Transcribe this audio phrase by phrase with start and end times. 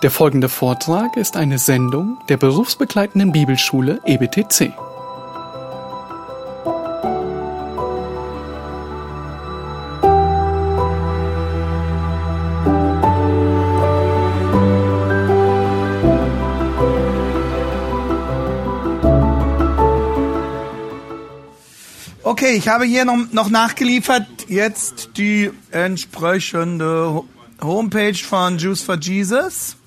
[0.00, 4.72] Der folgende Vortrag ist eine Sendung der berufsbegleitenden Bibelschule EBTC.
[22.22, 27.24] Okay, ich habe hier noch, noch nachgeliefert jetzt die entsprechende
[27.60, 29.77] Homepage von Jews for Jesus.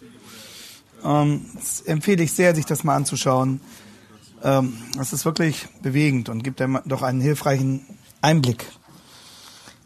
[1.03, 1.45] Ähm,
[1.85, 3.61] empfehle ich sehr, sich das mal anzuschauen.
[4.43, 7.85] Ähm, das ist wirklich bewegend und gibt einem doch einen hilfreichen
[8.21, 8.65] Einblick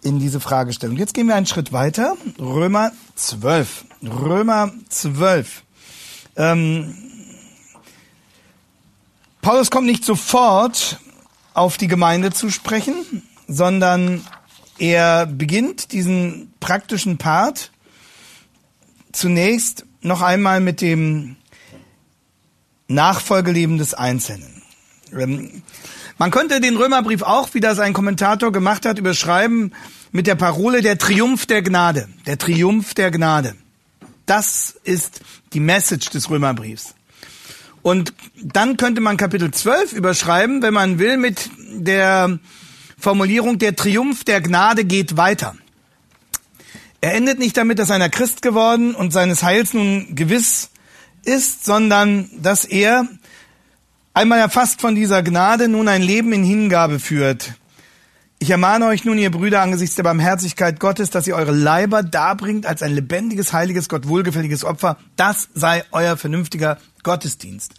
[0.02, 0.98] in diese Fragestellung.
[0.98, 2.16] Jetzt gehen wir einen Schritt weiter.
[2.40, 3.86] Römer 12.
[4.04, 5.64] Römer 12.
[6.38, 6.96] Ähm,
[9.42, 11.00] Paulus kommt nicht sofort
[11.54, 14.26] auf die Gemeinde zu sprechen, sondern
[14.78, 17.72] er beginnt diesen praktischen Part
[19.12, 21.36] zunächst noch einmal mit dem
[22.88, 24.62] Nachfolgeleben des Einzelnen.
[25.12, 25.64] Ähm,
[26.18, 29.74] man könnte den Römerbrief auch, wie das ein Kommentator gemacht hat, überschreiben
[30.12, 32.08] mit der Parole der Triumph der Gnade.
[32.26, 33.56] Der Triumph der Gnade.
[34.26, 35.22] Das ist
[35.54, 36.96] die Message des Römerbriefs.
[37.82, 42.40] Und dann könnte man Kapitel 12 überschreiben, wenn man will, mit der
[42.98, 45.56] Formulierung, der Triumph der Gnade geht weiter.
[47.06, 50.72] Er endet nicht damit, dass einer Christ geworden und seines Heils nun gewiss
[51.24, 53.08] ist, sondern dass er
[54.16, 57.54] einmal erfasst von dieser Gnade nun ein Leben in Hingabe führt.
[58.40, 62.66] Ich ermahne euch nun, ihr Brüder, angesichts der Barmherzigkeit Gottes, dass ihr eure Leiber darbringt
[62.66, 64.98] als ein lebendiges, heiliges, Gott wohlgefälliges Opfer.
[65.16, 67.76] Das sei euer vernünftiger Gottesdienst.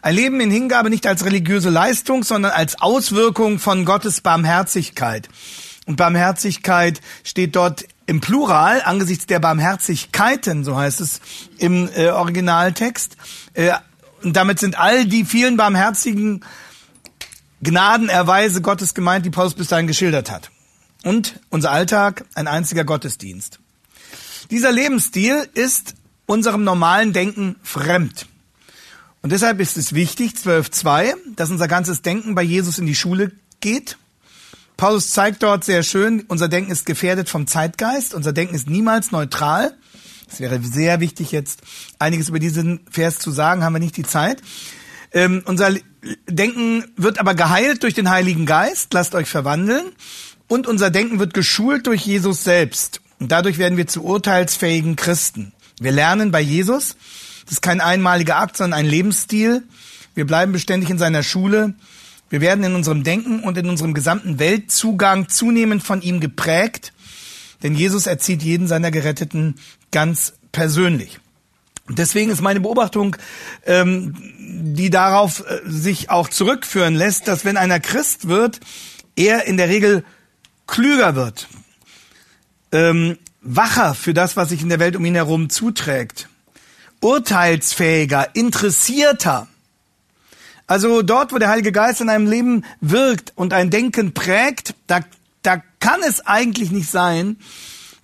[0.00, 5.28] Ein Leben in Hingabe nicht als religiöse Leistung, sondern als Auswirkung von Gottes Barmherzigkeit.
[5.84, 11.20] Und Barmherzigkeit steht dort im Plural angesichts der Barmherzigkeiten, so heißt es
[11.58, 13.16] im äh, Originaltext.
[13.54, 13.72] Äh,
[14.22, 16.44] und damit sind all die vielen barmherzigen
[17.62, 20.50] Gnadenerweise Gottes gemeint, die Paulus bis dahin geschildert hat.
[21.04, 23.60] Und unser Alltag ein einziger Gottesdienst.
[24.50, 25.94] Dieser Lebensstil ist
[26.26, 28.26] unserem normalen Denken fremd.
[29.22, 33.32] Und deshalb ist es wichtig, 12.2, dass unser ganzes Denken bei Jesus in die Schule
[33.60, 33.96] geht
[34.82, 39.12] Paulus zeigt dort sehr schön, unser Denken ist gefährdet vom Zeitgeist, unser Denken ist niemals
[39.12, 39.76] neutral.
[40.28, 41.60] Es wäre sehr wichtig, jetzt
[42.00, 44.42] einiges über diesen Vers zu sagen, haben wir nicht die Zeit.
[45.12, 45.76] Ähm, unser
[46.28, 49.84] Denken wird aber geheilt durch den Heiligen Geist, lasst euch verwandeln.
[50.48, 53.02] Und unser Denken wird geschult durch Jesus selbst.
[53.20, 55.52] Und dadurch werden wir zu urteilsfähigen Christen.
[55.78, 56.96] Wir lernen bei Jesus.
[57.44, 59.62] Das ist kein einmaliger Akt, sondern ein Lebensstil.
[60.16, 61.74] Wir bleiben beständig in seiner Schule.
[62.32, 66.94] Wir werden in unserem Denken und in unserem gesamten Weltzugang zunehmend von ihm geprägt,
[67.62, 69.56] denn Jesus erzieht jeden seiner Geretteten
[69.90, 71.20] ganz persönlich.
[71.90, 73.16] Deswegen ist meine Beobachtung,
[73.66, 78.60] ähm, die darauf äh, sich auch zurückführen lässt, dass wenn einer Christ wird,
[79.14, 80.02] er in der Regel
[80.66, 81.48] klüger wird,
[82.72, 86.30] ähm, wacher für das, was sich in der Welt um ihn herum zuträgt,
[87.02, 89.48] urteilsfähiger, interessierter,
[90.72, 95.00] also dort, wo der Heilige Geist in einem Leben wirkt und ein Denken prägt, da,
[95.42, 97.36] da kann es eigentlich nicht sein,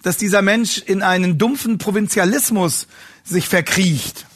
[0.02, 2.86] dass dieser Mensch in einen dumpfen Provinzialismus
[3.24, 4.26] sich verkriecht,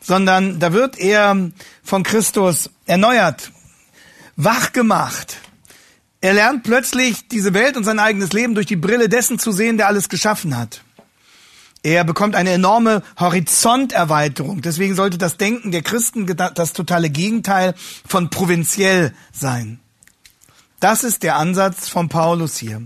[0.00, 1.50] sondern da wird er
[1.82, 3.52] von Christus erneuert,
[4.36, 5.36] wach gemacht.
[6.22, 9.76] Er lernt plötzlich diese Welt und sein eigenes Leben durch die Brille dessen zu sehen,
[9.76, 10.80] der alles geschaffen hat.
[11.86, 14.60] Er bekommt eine enorme Horizonterweiterung.
[14.60, 19.78] Deswegen sollte das Denken der Christen das totale Gegenteil von provinziell sein.
[20.80, 22.82] Das ist der Ansatz von Paulus hier.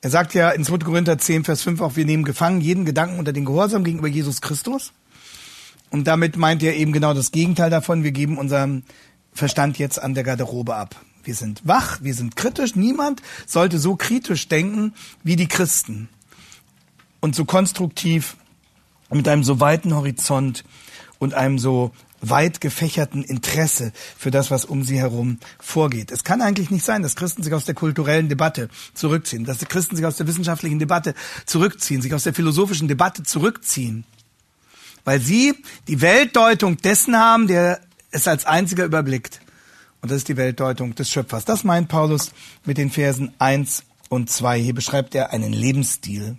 [0.00, 0.78] Er sagt ja in 2.
[0.78, 4.40] Korinther 10, Vers 5 auch, wir nehmen gefangen jeden Gedanken unter den Gehorsam gegenüber Jesus
[4.40, 4.94] Christus.
[5.90, 8.04] Und damit meint er eben genau das Gegenteil davon.
[8.04, 8.84] Wir geben unseren
[9.34, 10.96] Verstand jetzt an der Garderobe ab.
[11.24, 12.74] Wir sind wach, wir sind kritisch.
[12.74, 16.08] Niemand sollte so kritisch denken wie die Christen
[17.20, 18.36] und so konstruktiv
[19.10, 20.64] mit einem so weiten Horizont
[21.18, 26.10] und einem so weit gefächerten Interesse für das, was um sie herum vorgeht.
[26.10, 29.66] Es kann eigentlich nicht sein, dass Christen sich aus der kulturellen Debatte zurückziehen, dass die
[29.66, 31.14] Christen sich aus der wissenschaftlichen Debatte
[31.46, 34.04] zurückziehen, sich aus der philosophischen Debatte zurückziehen,
[35.04, 35.54] weil sie
[35.86, 37.80] die Weltdeutung dessen haben, der
[38.10, 39.40] es als einziger überblickt.
[40.00, 41.44] Und das ist die Weltdeutung des Schöpfers.
[41.44, 42.32] Das meint Paulus
[42.64, 44.60] mit den Versen 1 und 2.
[44.60, 46.38] Hier beschreibt er einen Lebensstil.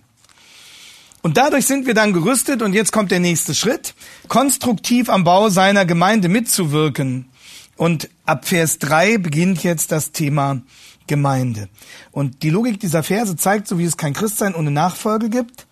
[1.22, 3.94] Und dadurch sind wir dann gerüstet und jetzt kommt der nächste Schritt,
[4.28, 7.28] konstruktiv am Bau seiner Gemeinde mitzuwirken.
[7.76, 10.62] Und ab Vers 3 beginnt jetzt das Thema
[11.06, 11.68] Gemeinde.
[12.10, 15.66] Und die Logik dieser Verse zeigt, so wie es kein Christsein ohne Nachfolge gibt,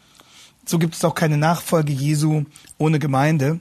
[0.67, 2.45] so gibt es auch keine Nachfolge Jesu
[2.77, 3.61] ohne Gemeinde.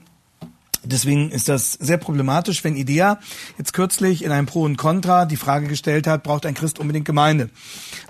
[0.90, 3.18] Deswegen ist das sehr problematisch, wenn Idea
[3.58, 7.04] jetzt kürzlich in einem Pro und Contra die Frage gestellt hat, braucht ein Christ unbedingt
[7.04, 7.50] Gemeinde?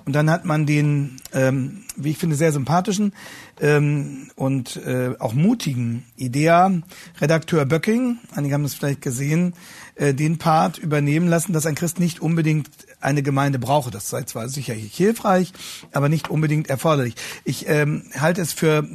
[0.04, 3.12] Und dann hat man den, ähm, wie ich finde, sehr sympathischen
[3.60, 9.54] ähm, und äh, auch mutigen Idea-Redakteur Böcking, einige haben das vielleicht gesehen,
[9.96, 12.68] äh, den Part übernehmen lassen, dass ein Christ nicht unbedingt
[13.00, 13.90] eine Gemeinde brauche.
[13.90, 15.52] Das sei zwar sicherlich hilfreich,
[15.92, 17.14] aber nicht unbedingt erforderlich.
[17.44, 18.88] Ich ähm, halte es für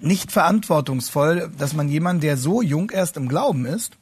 [0.00, 3.96] nicht verantwortungsvoll, dass man jemanden, der so jung erst im Glauben ist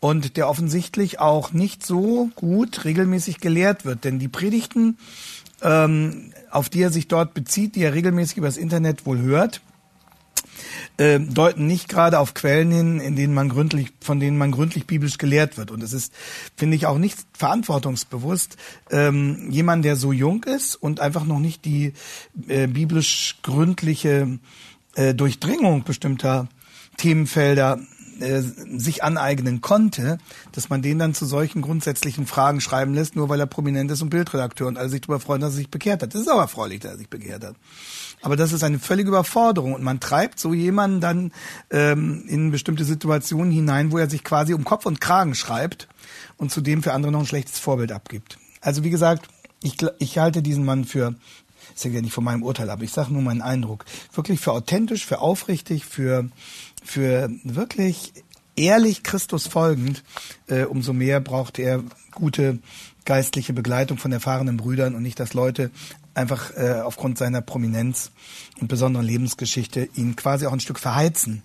[0.00, 4.04] und der offensichtlich auch nicht so gut regelmäßig gelehrt wird.
[4.04, 4.98] Denn die Predigten,
[5.62, 9.60] ähm, auf die er sich dort bezieht, die er regelmäßig übers Internet wohl hört,
[10.96, 14.86] äh, deuten nicht gerade auf Quellen hin, in denen man gründlich, von denen man gründlich
[14.86, 15.70] biblisch gelehrt wird.
[15.70, 16.12] Und es ist,
[16.56, 18.56] finde ich, auch nicht verantwortungsbewusst,
[18.90, 21.92] ähm, jemand, der so jung ist und einfach noch nicht die
[22.48, 24.38] äh, biblisch gründliche
[24.94, 26.48] äh, Durchdringung bestimmter
[26.96, 27.78] Themenfelder
[28.20, 30.18] äh, sich aneignen konnte,
[30.50, 34.02] dass man den dann zu solchen grundsätzlichen Fragen schreiben lässt, nur weil er prominent ist
[34.02, 36.14] und Bildredakteur und alle sich darüber freuen, dass er sich bekehrt hat.
[36.14, 37.54] Das ist aber erfreulich, dass er sich bekehrt hat.
[38.20, 41.32] Aber das ist eine völlige Überforderung und man treibt so jemanden dann
[41.70, 45.86] ähm, in bestimmte Situationen hinein, wo er sich quasi um Kopf und Kragen schreibt
[46.36, 48.38] und zudem für andere noch ein schlechtes Vorbild abgibt.
[48.60, 49.28] Also wie gesagt,
[49.62, 51.14] ich, ich halte diesen Mann für
[51.74, 52.82] das hängt ja nicht von meinem Urteil ab.
[52.82, 53.84] Ich sage nur meinen Eindruck.
[54.14, 56.28] Wirklich für authentisch, für aufrichtig, für,
[56.84, 58.12] für wirklich
[58.56, 60.02] ehrlich Christus folgend,
[60.48, 61.82] äh, umso mehr braucht er
[62.12, 62.58] gute
[63.04, 65.70] geistliche Begleitung von erfahrenen Brüdern und nicht, dass Leute
[66.14, 68.10] einfach äh, aufgrund seiner Prominenz
[68.60, 71.42] und besonderen Lebensgeschichte ihn quasi auch ein Stück verheizen,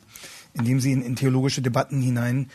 [0.54, 2.50] indem sie ihn in theologische Debatten hinein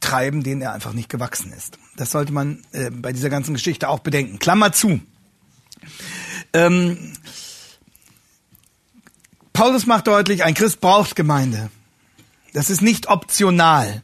[0.00, 1.78] treiben, denen er einfach nicht gewachsen ist.
[1.96, 4.38] Das sollte man äh, bei dieser ganzen Geschichte auch bedenken.
[4.38, 5.00] Klammer zu.
[6.54, 7.12] Ähm,
[9.52, 11.70] Paulus macht deutlich, ein Christ braucht Gemeinde.
[12.54, 14.02] Das ist nicht optional.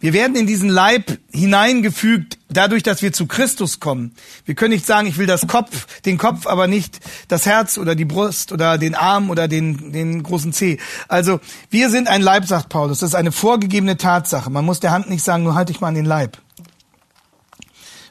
[0.00, 4.14] Wir werden in diesen Leib hineingefügt, dadurch, dass wir zu Christus kommen.
[4.44, 7.94] Wir können nicht sagen, ich will das Kopf, den Kopf, aber nicht das Herz oder
[7.94, 10.78] die Brust oder den Arm oder den, den großen Zeh.
[11.08, 11.40] Also,
[11.70, 12.98] wir sind ein Leib, sagt Paulus.
[12.98, 14.50] Das ist eine vorgegebene Tatsache.
[14.50, 16.36] Man muss der Hand nicht sagen, nur halte ich mal an den Leib.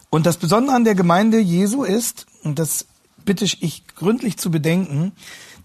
[0.10, 2.88] Und das Besondere an der Gemeinde Jesu ist, und das
[3.25, 5.14] bitte ich gründlich zu bedenken,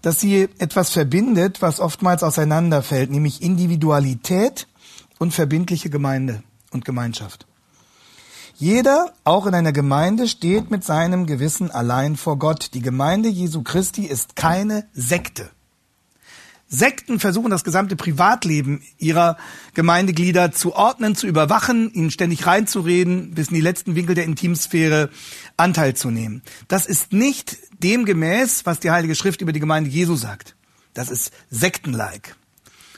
[0.01, 4.67] dass sie etwas verbindet, was oftmals auseinanderfällt, nämlich Individualität
[5.17, 7.45] und verbindliche Gemeinde und Gemeinschaft.
[8.55, 12.73] Jeder, auch in einer Gemeinde, steht mit seinem Gewissen allein vor Gott.
[12.73, 15.49] Die Gemeinde Jesu Christi ist keine Sekte.
[16.69, 19.37] Sekten versuchen das gesamte Privatleben ihrer
[19.73, 25.09] Gemeindeglieder zu ordnen, zu überwachen, ihnen ständig reinzureden, bis in die letzten Winkel der Intimsphäre
[25.57, 26.43] Anteil zu nehmen.
[26.67, 30.55] Das ist nicht dem gemäß, was die Heilige Schrift über die Gemeinde Jesu sagt.
[30.93, 32.35] Das ist sektenlike.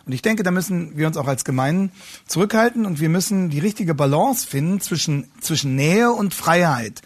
[0.05, 1.91] Und ich denke, da müssen wir uns auch als Gemeinden
[2.25, 7.01] zurückhalten und wir müssen die richtige Balance finden zwischen, zwischen Nähe und Freiheit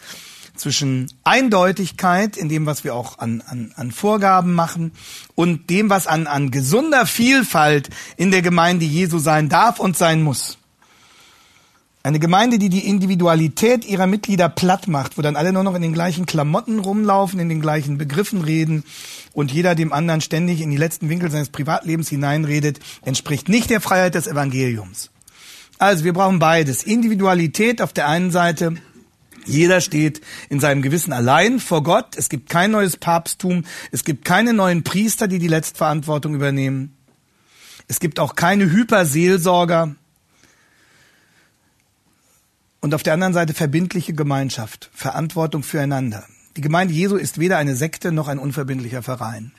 [0.55, 4.91] zwischen Eindeutigkeit in dem, was wir auch an, an, an Vorgaben machen
[5.35, 10.21] und dem, was an, an gesunder Vielfalt in der Gemeinde Jesu sein darf und sein
[10.21, 10.57] muss.
[12.05, 15.81] Eine Gemeinde, die die Individualität ihrer Mitglieder platt macht, wo dann alle nur noch in
[15.81, 18.83] den gleichen Klamotten rumlaufen, in den gleichen Begriffen reden
[19.33, 23.81] und jeder dem anderen ständig in die letzten Winkel seines Privatlebens hineinredet, entspricht nicht der
[23.81, 25.09] Freiheit des Evangeliums.
[25.79, 26.83] Also wir brauchen beides.
[26.83, 28.75] Individualität auf der einen Seite
[29.45, 32.15] jeder steht in seinem Gewissen allein vor Gott.
[32.17, 33.63] Es gibt kein neues Papsttum.
[33.91, 36.95] Es gibt keine neuen Priester, die die Letztverantwortung übernehmen.
[37.87, 39.95] Es gibt auch keine Hyperseelsorger.
[42.81, 46.25] Und auf der anderen Seite verbindliche Gemeinschaft, Verantwortung füreinander.
[46.57, 49.51] Die Gemeinde Jesu ist weder eine Sekte noch ein unverbindlicher Verein.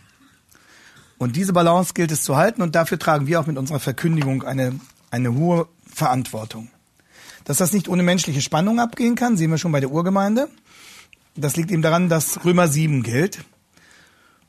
[1.18, 4.42] Und diese Balance gilt es zu halten und dafür tragen wir auch mit unserer Verkündigung
[4.42, 4.78] eine,
[5.10, 6.68] eine hohe Verantwortung.
[7.46, 10.48] Dass das nicht ohne menschliche Spannung abgehen kann, sehen wir schon bei der Urgemeinde.
[11.36, 13.38] Das liegt eben daran, dass Römer 7 gilt.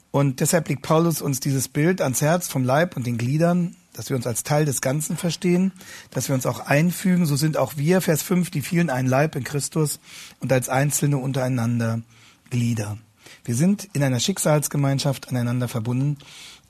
[0.10, 4.10] Und deshalb legt Paulus uns dieses Bild ans Herz vom Leib und den Gliedern, dass
[4.10, 5.74] wir uns als Teil des Ganzen verstehen,
[6.10, 7.28] dass wir uns auch einfügen.
[7.28, 10.00] So sind auch wir, Vers 5, die vielen ein Leib in Christus
[10.40, 12.02] und als Einzelne untereinander
[12.50, 12.98] Glieder.
[13.46, 16.18] Wir sind in einer Schicksalsgemeinschaft aneinander verbunden,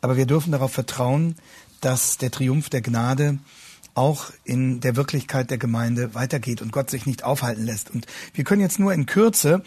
[0.02, 1.36] aber wir dürfen darauf vertrauen,
[1.80, 3.40] dass der Triumph der Gnade
[3.98, 7.90] auch in der Wirklichkeit der Gemeinde weitergeht und Gott sich nicht aufhalten lässt.
[7.90, 9.64] Und wir können jetzt nur in Kürze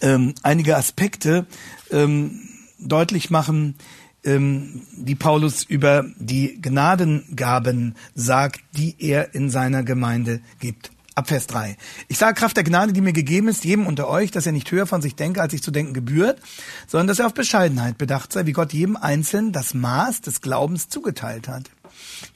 [0.00, 1.46] ähm, einige Aspekte
[1.90, 3.76] ähm, deutlich machen,
[4.24, 10.90] ähm, die Paulus über die Gnadengaben sagt, die er in seiner Gemeinde gibt.
[11.14, 11.76] Ab Vers 3.
[12.08, 14.70] Ich sage Kraft der Gnade, die mir gegeben ist, jedem unter euch, dass er nicht
[14.70, 16.40] höher von sich denke, als sich zu denken gebührt,
[16.86, 20.88] sondern dass er auf Bescheidenheit bedacht sei, wie Gott jedem Einzelnen das Maß des Glaubens
[20.88, 21.70] zugeteilt hat.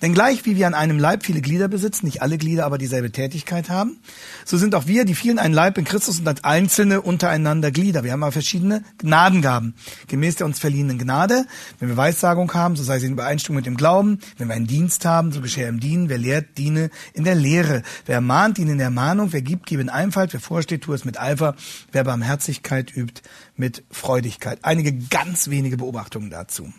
[0.02, 3.10] Denn gleich wie wir an einem Leib viele Glieder besitzen, nicht alle Glieder aber dieselbe
[3.12, 3.98] Tätigkeit haben,
[4.44, 8.04] so sind auch wir, die vielen ein Leib in Christus und als Einzelne untereinander Glieder.
[8.04, 9.74] Wir haben aber verschiedene Gnadengaben,
[10.08, 11.46] gemäß der uns verliehenen Gnade.
[11.78, 14.18] Wenn wir Weissagung haben, so sei sie in Übereinstimmung mit dem Glauben.
[14.38, 16.08] Wenn wir einen Dienst haben, so geschehe im Dienen.
[16.08, 17.82] Wer lehrt, diene in der Lehre.
[18.06, 19.32] Wer ermahnt, diene in der Mahnung.
[19.32, 20.32] Wer gibt, gebe in Einfalt.
[20.32, 21.54] Wer vorsteht, tue es mit Eifer.
[21.92, 23.22] Wer Barmherzigkeit übt,
[23.56, 24.58] mit Freudigkeit.
[24.62, 26.72] Einige ganz wenige Beobachtungen dazu.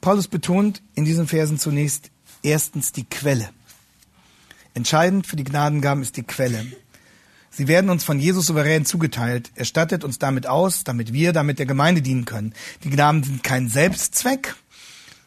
[0.00, 2.10] Paulus betont in diesen Versen zunächst
[2.42, 3.48] erstens die Quelle.
[4.74, 6.66] Entscheidend für die Gnadengaben ist die Quelle.
[7.50, 9.50] Sie werden uns von Jesus souverän zugeteilt.
[9.54, 12.52] Er stattet uns damit aus, damit wir damit der Gemeinde dienen können.
[12.84, 14.54] Die Gnaden sind kein Selbstzweck,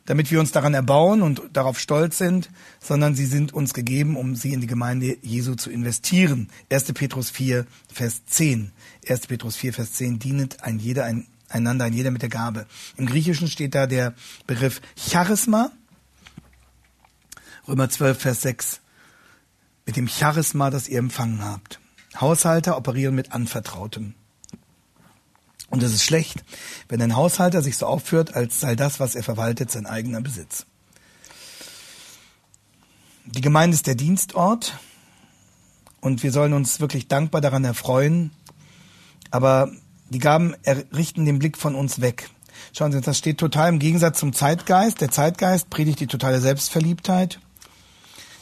[0.06, 4.36] damit wir uns daran erbauen und darauf stolz sind, sondern sie sind uns gegeben, um
[4.36, 6.50] sie in die Gemeinde Jesu zu investieren.
[6.72, 6.94] 1.
[6.94, 8.72] Petrus 4, Vers 10.
[9.08, 9.26] 1.
[9.26, 10.20] Petrus 4, Vers 10.
[10.20, 12.66] Dienet ein jeder ein einander, ein jeder mit der Gabe.
[12.98, 14.14] Im Griechischen steht da der
[14.48, 15.72] Begriff Charisma.
[17.68, 18.82] Römer 12, Vers 6.
[19.86, 21.80] Mit dem Charisma, das ihr empfangen habt.
[22.20, 24.14] Haushalter operieren mit Anvertrautem.
[25.70, 26.44] Und es ist schlecht,
[26.88, 30.66] wenn ein Haushalter sich so aufführt, als sei das, was er verwaltet, sein eigener Besitz.
[33.26, 34.80] Die Gemeinde ist der Dienstort
[36.02, 38.32] und wir sollen uns wirklich dankbar daran erfreuen.
[39.30, 39.72] Aber
[40.10, 40.56] die Gaben
[40.94, 42.30] richten den Blick von uns weg.
[42.74, 45.02] Schauen Sie, das steht total im Gegensatz zum Zeitgeist.
[45.02, 47.40] Der Zeitgeist predigt die totale Selbstverliebtheit.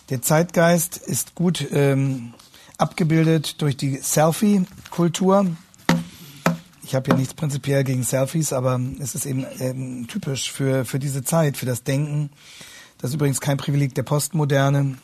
[0.09, 2.33] Der Zeitgeist ist gut ähm,
[2.77, 5.47] abgebildet durch die Selfie-Kultur.
[6.83, 10.99] Ich habe ja nichts prinzipiell gegen Selfies, aber es ist eben ähm, typisch für, für
[10.99, 12.29] diese Zeit, für das Denken.
[12.97, 14.97] Das ist übrigens kein Privileg der Postmoderne,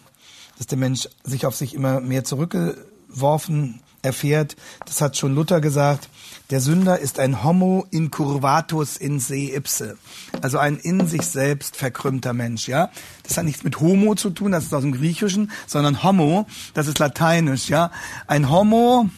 [0.58, 4.56] dass der Mensch sich auf sich immer mehr zurückgeworfen erfährt.
[4.86, 6.10] Das hat schon Luther gesagt.
[6.50, 9.98] Der Sünder ist ein Homo incurvatus in se ipse,
[10.42, 12.68] also ein in sich selbst verkrümmter Mensch.
[12.68, 12.92] Ja,
[13.24, 16.88] das hat nichts mit Homo zu tun, das ist aus dem Griechischen, sondern Homo, das
[16.88, 17.70] ist Lateinisch.
[17.70, 17.92] Ja,
[18.28, 19.10] ein Homo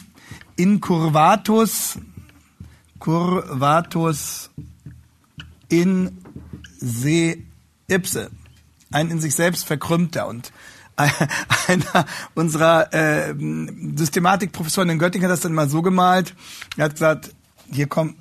[0.55, 1.97] incurvatus,
[2.99, 4.51] curvatus
[5.67, 6.19] in
[6.77, 7.39] se
[7.87, 8.29] ipse,
[8.91, 10.53] ein in sich selbst verkrümmter und
[11.67, 13.35] einer unserer äh,
[13.95, 16.33] Systematikprofessoren in Göttingen hat das dann mal so gemalt.
[16.77, 17.31] Er hat gesagt,
[17.71, 18.15] hier kommt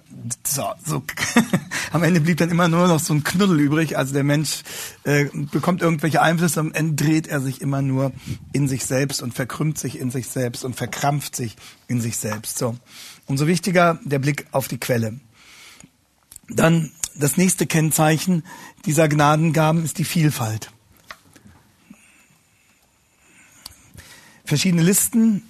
[0.46, 1.02] so, so
[1.92, 3.98] am Ende blieb dann immer nur noch so ein Knuddel übrig.
[3.98, 4.62] Also der Mensch
[5.04, 8.12] äh, bekommt irgendwelche Einflüsse, am Ende dreht er sich immer nur
[8.52, 11.56] in sich selbst und verkrümmt sich in sich selbst und verkrampft sich
[11.88, 12.58] in sich selbst.
[12.58, 12.76] So.
[13.26, 15.20] Umso wichtiger der Blick auf die Quelle.
[16.48, 18.44] Dann das nächste Kennzeichen
[18.86, 20.70] dieser Gnadengaben ist die Vielfalt.
[24.44, 25.42] Verschiedene Listen.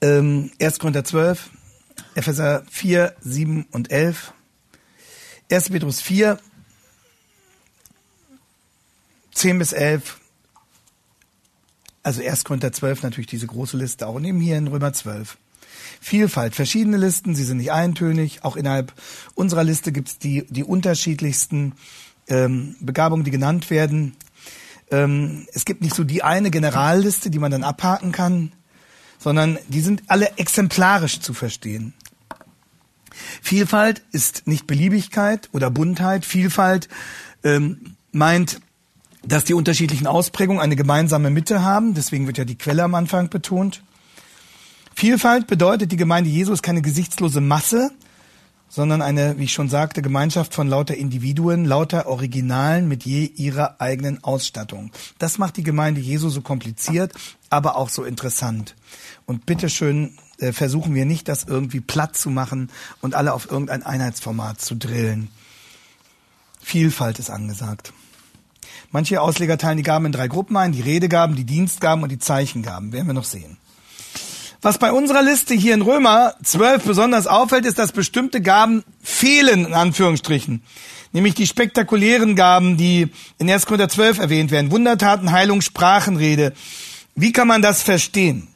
[0.00, 0.78] Ähm, 1.
[0.78, 1.50] Korinther 12,
[2.14, 4.32] Epheser 4, 7 und 11.
[5.50, 5.70] 1.
[5.70, 6.38] Petrus 4,
[9.32, 10.20] 10 bis 11.
[12.02, 12.44] Also 1.
[12.44, 15.36] Korinther 12 natürlich diese große Liste, auch neben hier in Römer 12.
[16.00, 18.44] Vielfalt, verschiedene Listen, sie sind nicht eintönig.
[18.44, 18.92] Auch innerhalb
[19.34, 21.72] unserer Liste gibt es die, die unterschiedlichsten
[22.28, 24.16] ähm, Begabungen, die genannt werden.
[24.90, 28.52] Ähm, es gibt nicht so die eine Generalliste, die man dann abhaken kann,
[29.18, 31.94] sondern die sind alle exemplarisch zu verstehen.
[33.42, 36.24] Vielfalt ist nicht Beliebigkeit oder Buntheit.
[36.24, 36.88] Vielfalt
[37.42, 38.60] ähm, meint,
[39.24, 41.94] dass die unterschiedlichen Ausprägungen eine gemeinsame Mitte haben.
[41.94, 43.82] Deswegen wird ja die Quelle am Anfang betont.
[44.94, 47.90] Vielfalt bedeutet, die Gemeinde Jesu ist keine gesichtslose Masse,
[48.68, 53.80] sondern eine, wie ich schon sagte, Gemeinschaft von lauter Individuen, lauter Originalen mit je ihrer
[53.80, 54.92] eigenen Ausstattung.
[55.18, 57.12] Das macht die Gemeinde Jesu so kompliziert,
[57.50, 58.74] aber auch so interessant.
[59.26, 62.70] Und bitteschön äh, versuchen wir nicht, das irgendwie platt zu machen
[63.00, 65.28] und alle auf irgendein Einheitsformat zu drillen.
[66.60, 67.92] Vielfalt ist angesagt.
[68.90, 72.18] Manche Ausleger teilen die Gaben in drei Gruppen ein, die Redegaben, die Dienstgaben und die
[72.18, 72.92] Zeichengaben.
[72.92, 73.58] Werden wir noch sehen.
[74.60, 79.66] Was bei unserer Liste hier in Römer 12 besonders auffällt, ist, dass bestimmte Gaben fehlen,
[79.66, 80.62] in Anführungsstrichen.
[81.12, 83.66] Nämlich die spektakulären Gaben, die in 1.
[83.66, 84.72] Korinther 12 erwähnt werden.
[84.72, 86.52] Wundertaten, Heilung, Sprachenrede.
[87.14, 88.48] Wie kann man das verstehen?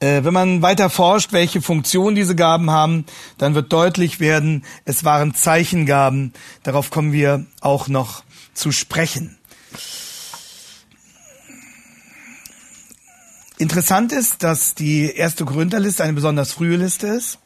[0.00, 3.04] Äh, wenn man weiter forscht, welche Funktion diese Gaben haben,
[3.38, 6.32] dann wird deutlich werden, es waren Zeichengaben.
[6.64, 8.22] Darauf kommen wir auch noch
[8.54, 9.38] zu sprechen.
[13.58, 17.38] Interessant ist, dass die erste Korintherliste eine besonders frühe Liste ist.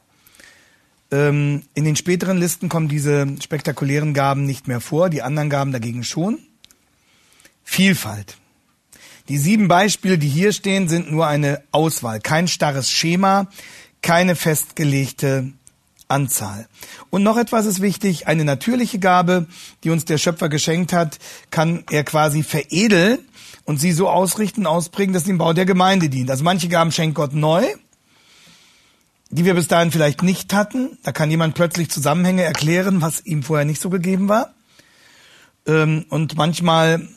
[1.10, 5.72] Ähm, in den späteren Listen kommen diese spektakulären Gaben nicht mehr vor, die anderen Gaben
[5.72, 6.38] dagegen schon.
[7.64, 8.36] Vielfalt.
[9.28, 13.48] Die sieben Beispiele, die hier stehen, sind nur eine Auswahl, kein starres Schema,
[14.02, 15.52] keine festgelegte
[16.12, 16.68] Anzahl.
[17.10, 19.46] Und noch etwas ist wichtig, eine natürliche Gabe,
[19.82, 21.18] die uns der Schöpfer geschenkt hat,
[21.50, 23.18] kann er quasi veredeln
[23.64, 26.30] und sie so ausrichten, ausprägen, dass sie dem Bau der Gemeinde dient.
[26.30, 27.64] Also manche Gaben schenkt Gott neu,
[29.30, 30.98] die wir bis dahin vielleicht nicht hatten.
[31.02, 34.54] Da kann jemand plötzlich Zusammenhänge erklären, was ihm vorher nicht so gegeben war.
[35.66, 37.08] Ähm, und manchmal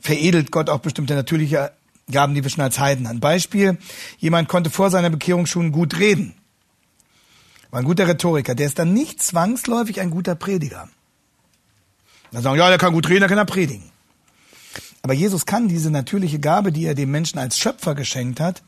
[0.00, 1.72] veredelt Gott auch bestimmte natürliche
[2.10, 3.20] Gaben, die wir schon als Heiden haben.
[3.20, 3.78] Beispiel,
[4.18, 6.34] jemand konnte vor seiner Bekehrung schon gut reden.
[7.76, 8.54] War ein guter Rhetoriker.
[8.54, 10.88] Der ist dann nicht zwangsläufig ein guter Prediger.
[12.32, 13.92] Dann sagen, ja, der kann gut reden, der kann er predigen.
[15.02, 18.62] Aber Jesus kann diese natürliche Gabe, die er dem Menschen als Schöpfer geschenkt hat,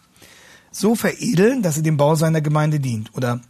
[0.71, 3.11] so veredeln, dass sie dem Bau seiner Gemeinde dient.
[3.15, 3.41] Oder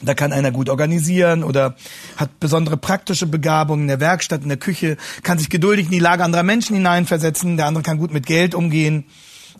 [0.00, 1.76] da kann einer gut organisieren oder
[2.16, 5.98] hat besondere praktische Begabungen in der Werkstatt, in der Küche, kann sich geduldig in die
[5.98, 9.04] Lage anderer Menschen hineinversetzen, der andere kann gut mit Geld umgehen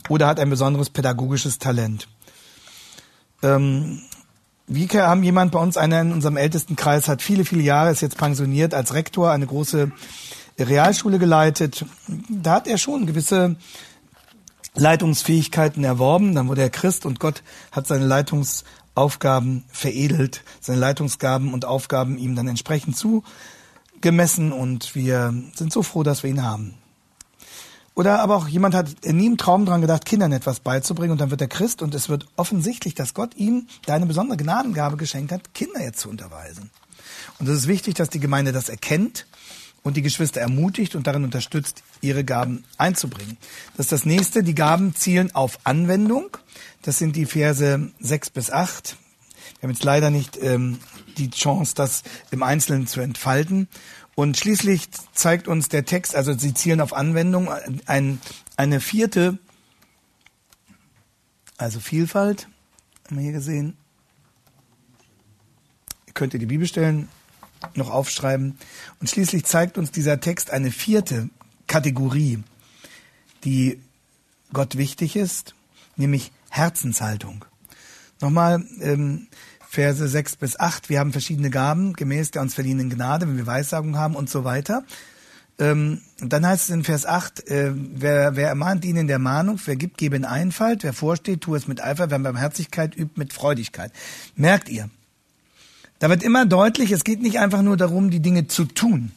[0.09, 2.09] oder hat ein besonderes pädagogisches Talent.
[3.43, 4.01] Ähm,
[4.67, 8.03] wir haben jemand bei uns, einer in unserem ältesten Kreis, hat viele, viele Jahre, ist
[8.03, 9.93] jetzt pensioniert als Rektor, eine große
[10.59, 11.85] Realschule geleitet.
[12.29, 13.57] Da hat er schon gewisse
[14.75, 16.35] Leitungsfähigkeiten erworben.
[16.35, 17.43] Dann wurde er Christ und Gott
[17.73, 25.73] hat seine Leitungsaufgaben veredelt, seine Leitungsgaben und Aufgaben ihm dann entsprechend zugemessen und wir sind
[25.73, 26.75] so froh, dass wir ihn haben.
[27.97, 31.31] Oder aber auch jemand hat nie im Traum dran gedacht, Kindern etwas beizubringen und dann
[31.31, 35.55] wird er Christ und es wird offensichtlich, dass Gott ihm deine besondere Gnadengabe geschenkt hat,
[35.55, 36.71] Kinder jetzt zu unterweisen.
[37.39, 39.27] Und es ist wichtig, dass die Gemeinde das erkennt
[39.83, 43.39] und die Geschwister ermutigt und darin unterstützt, ihre Gaben einzubringen.
[43.79, 44.43] Das ist das nächste.
[44.43, 46.37] Die Gaben zielen auf Anwendung.
[46.83, 48.97] Das sind die Verse 6 bis 8.
[49.61, 50.81] Wir haben jetzt leider nicht ähm,
[51.17, 53.69] die Chance, das im Einzelnen zu entfalten.
[54.17, 57.51] Und schließlich zeigt uns der Text, also sie zielen auf Anwendung,
[57.85, 58.19] ein,
[58.57, 59.39] eine vierte,
[61.59, 62.49] also Vielfalt,
[63.07, 63.77] haben wir hier gesehen.
[66.07, 67.09] Ihr könnt ihr die Bibelstellen
[67.75, 68.57] noch aufschreiben.
[69.01, 71.29] Und schließlich zeigt uns dieser Text eine vierte
[71.67, 72.43] Kategorie,
[73.45, 73.83] die
[74.55, 75.55] Gott wichtig ist,
[75.97, 77.45] nämlich Herzenshaltung.
[78.23, 79.29] Nochmal ähm,
[79.77, 80.89] Verse 6 bis 8.
[80.89, 84.43] Wir haben verschiedene Gaben gemäß der uns verliehenen Gnade, wenn wir Weissagung haben und so
[84.43, 84.85] weiter.
[85.59, 89.61] Ähm, dann heißt es in Vers 8, äh, wer, wer ermahnt ihn in der Mahnung,
[89.67, 93.35] wer gibt, gebe in Einfalt, wer vorsteht, tu es mit Eifer, wer Barmherzigkeit übt, mit
[93.35, 93.93] Freudigkeit.
[94.35, 94.89] Merkt ihr,
[95.99, 99.13] da wird immer deutlich, es geht nicht einfach nur darum, die Dinge zu tun.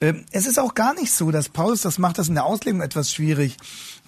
[0.00, 2.80] Ähm, es ist auch gar nicht so, dass Paulus, das macht das in der Auslegung
[2.80, 3.56] etwas schwierig,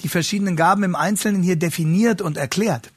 [0.02, 2.90] die verschiedenen Gaben im Einzelnen hier definiert und erklärt.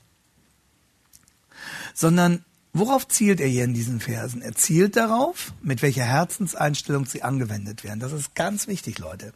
[1.93, 4.41] Sondern worauf zielt er hier in diesen Versen?
[4.41, 7.99] Er zielt darauf, mit welcher Herzenseinstellung sie angewendet werden.
[7.99, 9.33] Das ist ganz wichtig, Leute.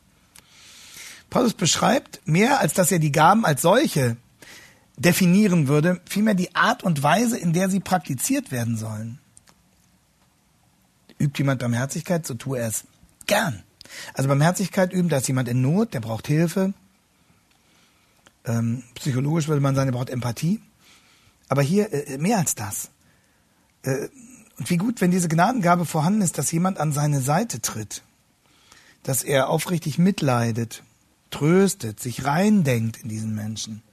[1.29, 4.17] Paulus beschreibt mehr, als dass er die Gaben als solche
[4.97, 9.19] definieren würde, vielmehr die Art und Weise, in der sie praktiziert werden sollen.
[11.19, 12.85] Übt jemand Barmherzigkeit, so tue er es
[13.27, 13.63] gern.
[14.13, 16.73] Also Barmherzigkeit üben, da ist jemand in Not, der braucht Hilfe.
[18.45, 20.61] Ähm, psychologisch würde man sagen, der braucht Empathie.
[21.49, 22.89] Aber hier äh, mehr als das.
[23.83, 24.07] Äh,
[24.57, 28.03] und wie gut, wenn diese Gnadengabe vorhanden ist, dass jemand an seine Seite tritt,
[29.03, 30.83] dass er aufrichtig mitleidet,
[31.29, 33.83] tröstet, sich reindenkt in diesen Menschen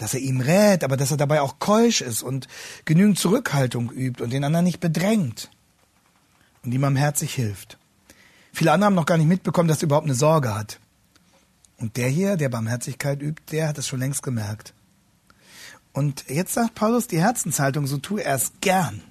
[0.00, 2.48] dass er ihm rät, aber dass er dabei auch keusch ist und
[2.86, 5.50] genügend Zurückhaltung übt und den anderen nicht bedrängt
[6.64, 7.76] und ihm am Herzlich hilft.
[8.52, 10.80] Viele andere haben noch gar nicht mitbekommen, dass er überhaupt eine Sorge hat.
[11.76, 14.72] Und der hier, der Barmherzigkeit übt, der hat es schon längst gemerkt.
[15.92, 19.02] Und jetzt sagt Paulus die Herzenshaltung, so tue er es gern.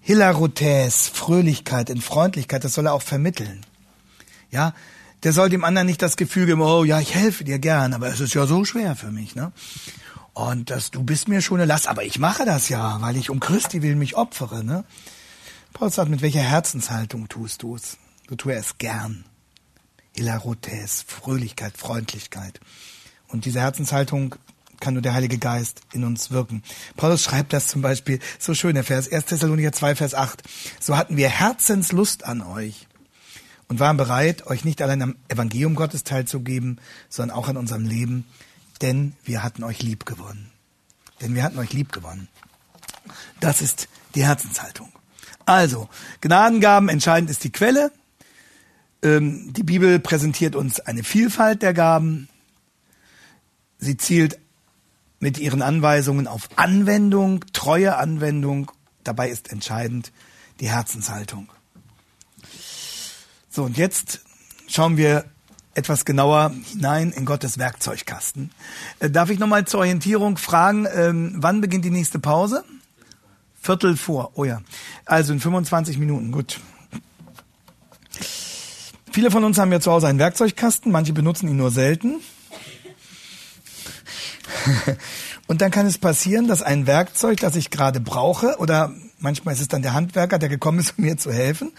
[0.00, 3.64] Hilarotes, Fröhlichkeit in Freundlichkeit, das soll er auch vermitteln.
[4.50, 4.74] Ja,
[5.22, 8.08] der soll dem anderen nicht das Gefühl geben, oh ja, ich helfe dir gern, aber
[8.08, 9.52] es ist ja so schwer für mich, ne?
[10.32, 13.30] Und dass du bist mir schon eine Last, aber ich mache das ja, weil ich
[13.30, 14.84] um Christi will mich opfere, ne?
[15.72, 17.98] Paulus sagt, mit welcher Herzenshaltung tust du es?
[18.26, 19.24] Du tue es gern.
[20.12, 22.60] Hilarotes, Fröhlichkeit, Freundlichkeit.
[23.28, 24.34] Und diese Herzenshaltung
[24.80, 26.62] kann nur der Heilige Geist in uns wirken.
[26.96, 30.42] Paulus schreibt das zum Beispiel so schön, der Vers 1 Thessalonicher 2, Vers 8.
[30.80, 32.86] So hatten wir Herzenslust an euch
[33.68, 38.24] und waren bereit, euch nicht allein am Evangelium Gottes teilzugeben, sondern auch an unserem Leben,
[38.82, 40.50] denn wir hatten euch lieb gewonnen.
[41.20, 42.28] Denn wir hatten euch lieb gewonnen.
[43.38, 44.90] Das ist die Herzenshaltung.
[45.46, 45.88] Also,
[46.20, 47.92] Gnadengaben, entscheidend ist die Quelle.
[49.02, 52.28] Ähm, die Bibel präsentiert uns eine Vielfalt der Gaben.
[53.78, 54.38] Sie zielt
[55.20, 58.72] mit ihren Anweisungen auf Anwendung, treue Anwendung.
[59.04, 60.12] Dabei ist entscheidend
[60.58, 61.48] die Herzenshaltung.
[63.50, 64.20] So, und jetzt
[64.66, 65.24] schauen wir
[65.74, 68.50] etwas genauer hinein in Gottes Werkzeugkasten.
[68.98, 72.64] Äh, darf ich nochmal zur Orientierung fragen, ähm, wann beginnt die nächste Pause?
[73.60, 74.62] Viertel vor, oh ja.
[75.04, 76.60] Also in 25 Minuten, gut.
[79.12, 82.20] Viele von uns haben ja zu Hause einen Werkzeugkasten, manche benutzen ihn nur selten.
[85.46, 89.60] Und dann kann es passieren, dass ein Werkzeug, das ich gerade brauche, oder manchmal ist
[89.60, 91.72] es dann der Handwerker, der gekommen ist, um mir zu helfen,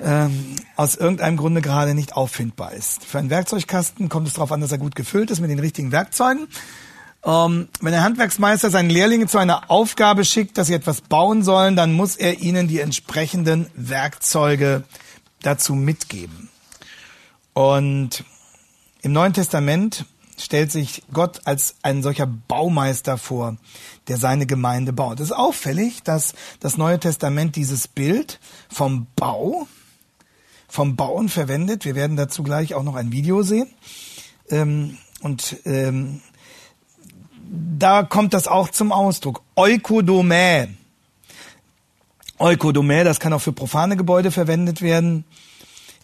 [0.00, 3.04] ähm, aus irgendeinem Grunde gerade nicht auffindbar ist.
[3.04, 5.92] Für einen Werkzeugkasten kommt es darauf an, dass er gut gefüllt ist mit den richtigen
[5.92, 6.48] Werkzeugen.
[7.24, 11.76] Ähm, wenn der Handwerksmeister seine Lehrlinge zu einer Aufgabe schickt, dass sie etwas bauen sollen,
[11.76, 14.82] dann muss er ihnen die entsprechenden Werkzeuge
[15.40, 16.48] dazu mitgeben.
[17.52, 18.24] Und
[19.02, 20.06] im Neuen Testament
[20.42, 23.56] stellt sich Gott als ein solcher Baumeister vor,
[24.08, 25.20] der seine Gemeinde baut.
[25.20, 29.66] Es ist auffällig, dass das Neue Testament dieses Bild vom Bau,
[30.68, 31.84] vom Bauen verwendet.
[31.84, 33.68] Wir werden dazu gleich auch noch ein Video sehen.
[34.50, 36.20] Ähm, und ähm,
[37.78, 39.42] da kommt das auch zum Ausdruck.
[39.56, 40.68] Eukodomä.
[42.38, 45.24] Eukodomä, das kann auch für profane Gebäude verwendet werden.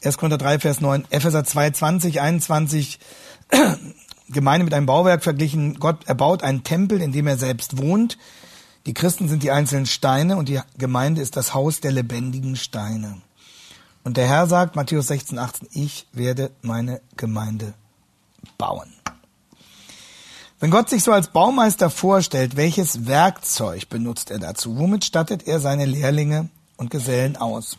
[0.05, 0.17] 1.
[0.19, 3.01] Korinther 3, Vers 9, Epheser 2, 20, 21,
[4.29, 5.79] Gemeinde mit einem Bauwerk verglichen.
[5.81, 8.19] Gott erbaut einen Tempel, in dem er selbst wohnt.
[8.87, 13.19] Die Christen sind die einzelnen Steine und die Gemeinde ist das Haus der lebendigen Steine.
[14.05, 17.75] Und der Herr sagt, Matthäus 16, 18, ich werde meine Gemeinde
[18.57, 18.93] bauen.
[20.61, 24.77] Wenn Gott sich so als Baumeister vorstellt, welches Werkzeug benutzt er dazu?
[24.79, 27.77] Womit stattet er seine Lehrlinge und Gesellen aus?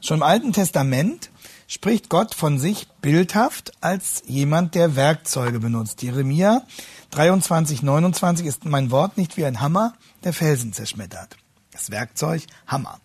[0.00, 1.30] Schon im Alten Testament
[1.66, 6.02] spricht Gott von sich bildhaft als jemand, der Werkzeuge benutzt.
[6.02, 6.62] Jeremia
[7.10, 11.36] 23, 29 ist mein Wort nicht wie ein Hammer, der Felsen zerschmettert.
[11.72, 13.00] Das Werkzeug Hammer.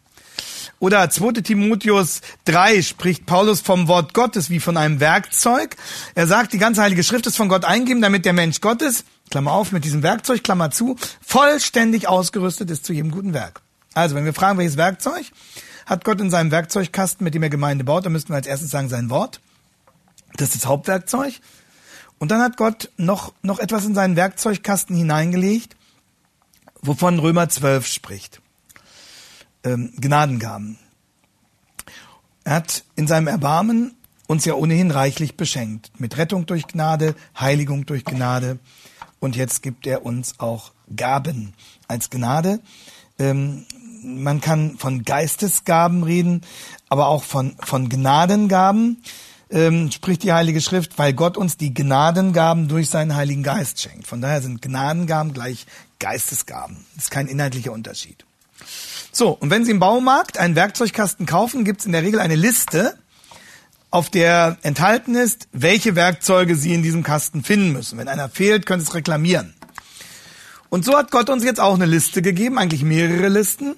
[0.80, 1.42] Oder 2.
[1.42, 5.76] Timotheus 3 spricht Paulus vom Wort Gottes wie von einem Werkzeug.
[6.16, 9.52] Er sagt, die ganze Heilige Schrift ist von Gott eingeben, damit der Mensch Gottes, Klammer
[9.52, 13.62] auf, mit diesem Werkzeug, Klammer zu, vollständig ausgerüstet ist zu jedem guten Werk.
[13.94, 15.26] Also, wenn wir fragen, welches Werkzeug,
[15.92, 18.70] hat Gott in seinem Werkzeugkasten, mit dem er Gemeinde baut, dann müssten wir als erstes
[18.70, 19.42] sagen, sein Wort.
[20.38, 21.34] Das ist das Hauptwerkzeug.
[22.18, 25.76] Und dann hat Gott noch, noch etwas in seinen Werkzeugkasten hineingelegt,
[26.82, 28.42] wovon Römer 12 spricht
[29.64, 30.78] ähm, Gnadengaben.
[32.44, 33.96] Er hat in seinem Erbarmen
[34.28, 35.92] uns ja ohnehin reichlich beschenkt.
[36.00, 38.60] Mit Rettung durch Gnade, Heiligung durch Gnade.
[39.20, 41.54] Und jetzt gibt er uns auch Gaben
[41.88, 42.62] als Gnade.
[43.20, 43.66] Ähm,
[44.04, 46.42] man kann von Geistesgaben reden,
[46.90, 49.02] aber auch von, von Gnadengaben,
[49.50, 54.08] ähm, spricht die Heilige Schrift, weil Gott uns die Gnadengaben durch seinen Heiligen Geist schenkt.
[54.08, 55.66] Von daher sind Gnadengaben gleich
[56.00, 56.86] Geistesgaben.
[56.96, 58.26] Das ist kein inhaltlicher Unterschied.
[59.12, 62.36] So, und wenn Sie im Baumarkt einen Werkzeugkasten kaufen, gibt es in der Regel eine
[62.36, 62.98] Liste,
[63.90, 67.98] auf der enthalten ist, welche Werkzeuge Sie in diesem Kasten finden müssen.
[67.98, 69.54] Wenn einer fehlt, können Sie es reklamieren.
[70.70, 73.76] Und so hat Gott uns jetzt auch eine Liste gegeben, eigentlich mehrere Listen,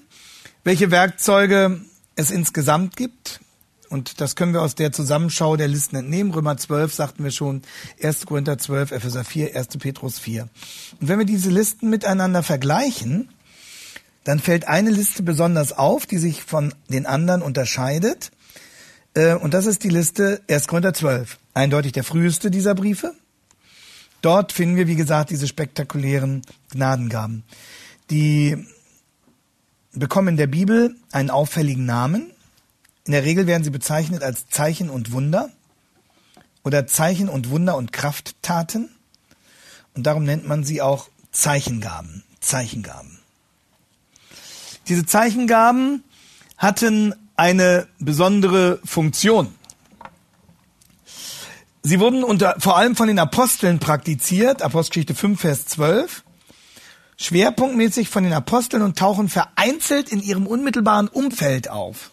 [0.63, 1.81] welche Werkzeuge
[2.15, 3.39] es insgesamt gibt.
[3.89, 6.33] Und das können wir aus der Zusammenschau der Listen entnehmen.
[6.33, 7.61] Römer 12 sagten wir schon,
[8.01, 8.25] 1.
[8.25, 9.67] Korinther 12, Epheser 4, 1.
[9.77, 10.49] Petrus 4.
[10.99, 13.29] Und wenn wir diese Listen miteinander vergleichen,
[14.23, 18.31] dann fällt eine Liste besonders auf, die sich von den anderen unterscheidet.
[19.13, 20.67] Äh, und das ist die Liste 1.
[20.67, 21.37] Korinther 12.
[21.53, 23.13] Eindeutig der früheste dieser Briefe.
[24.21, 27.43] Dort finden wir, wie gesagt, diese spektakulären Gnadengaben.
[28.09, 28.65] Die
[29.93, 32.31] bekommen in der Bibel einen auffälligen Namen.
[33.05, 35.49] In der Regel werden sie bezeichnet als Zeichen und Wunder
[36.63, 38.89] oder Zeichen und Wunder und Krafttaten.
[39.95, 42.23] Und darum nennt man sie auch Zeichengaben.
[42.39, 43.19] Zeichengaben.
[44.87, 46.03] Diese Zeichengaben
[46.57, 49.53] hatten eine besondere Funktion.
[51.81, 56.23] Sie wurden unter, vor allem von den Aposteln praktiziert, Apostelgeschichte 5, Vers 12,
[57.17, 62.11] schwerpunktmäßig von den Aposteln und tauchen vereinzelt in ihrem unmittelbaren Umfeld auf.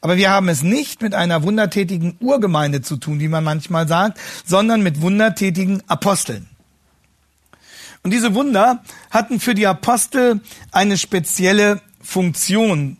[0.00, 4.18] Aber wir haben es nicht mit einer wundertätigen Urgemeinde zu tun, wie man manchmal sagt,
[4.46, 6.48] sondern mit wundertätigen Aposteln.
[8.02, 10.40] Und diese Wunder hatten für die Apostel
[10.72, 12.96] eine spezielle Funktion,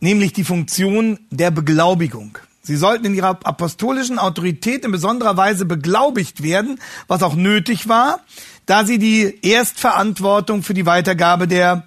[0.00, 2.38] nämlich die Funktion der Beglaubigung.
[2.62, 8.20] Sie sollten in ihrer apostolischen Autorität in besonderer Weise beglaubigt werden, was auch nötig war,
[8.66, 11.84] da sie die Erstverantwortung für die Weitergabe der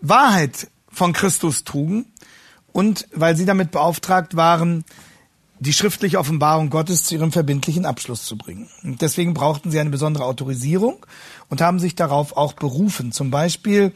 [0.00, 2.06] Wahrheit von Christus trugen
[2.72, 4.84] und weil sie damit beauftragt waren,
[5.60, 8.68] die schriftliche Offenbarung Gottes zu ihrem verbindlichen Abschluss zu bringen.
[8.84, 11.04] Und deswegen brauchten sie eine besondere Autorisierung
[11.48, 13.10] und haben sich darauf auch berufen.
[13.10, 13.92] Zum Beispiel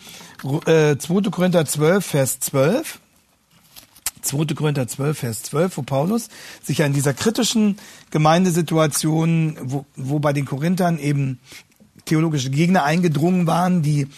[0.66, 1.30] äh, 2.
[1.30, 2.98] Korinther 12, Vers 12.
[4.22, 4.54] 2.
[4.54, 6.28] Korinther 12, Vers 12, wo Paulus
[6.62, 7.78] sich ja in dieser kritischen
[8.11, 11.40] Gemeindesituation, wo, wo bei den Korinthern eben
[12.04, 14.08] theologische Gegner eingedrungen waren, die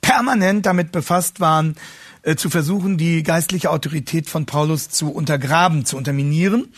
[0.00, 1.76] permanent damit befasst waren,
[2.24, 6.72] äh, zu versuchen, die geistliche Autorität von Paulus zu untergraben, zu unterminieren.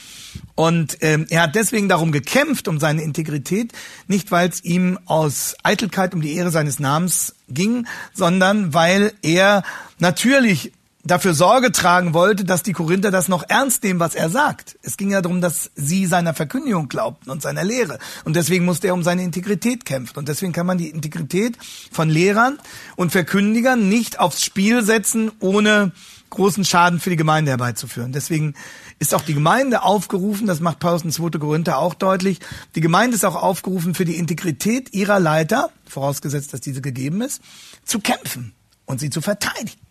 [0.56, 3.72] Und ähm, er hat deswegen darum gekämpft, um seine Integrität,
[4.08, 9.62] nicht weil es ihm aus Eitelkeit um die Ehre seines Namens ging, sondern weil er
[9.98, 10.72] natürlich
[11.06, 14.78] dafür Sorge tragen wollte, dass die Korinther das noch ernst nehmen, was er sagt.
[14.82, 17.98] Es ging ja darum, dass sie seiner Verkündigung glaubten und seiner Lehre.
[18.24, 20.18] Und deswegen musste er um seine Integrität kämpfen.
[20.18, 21.56] Und deswegen kann man die Integrität
[21.90, 22.58] von Lehrern
[22.96, 25.92] und Verkündigern nicht aufs Spiel setzen, ohne
[26.30, 28.12] großen Schaden für die Gemeinde herbeizuführen.
[28.12, 28.54] Deswegen
[28.98, 31.38] ist auch die Gemeinde aufgerufen, das macht Paulus in 2.
[31.38, 32.40] Korinther auch deutlich,
[32.74, 37.40] die Gemeinde ist auch aufgerufen, für die Integrität ihrer Leiter, vorausgesetzt, dass diese gegeben ist,
[37.84, 38.54] zu kämpfen
[38.86, 39.85] und sie zu verteidigen.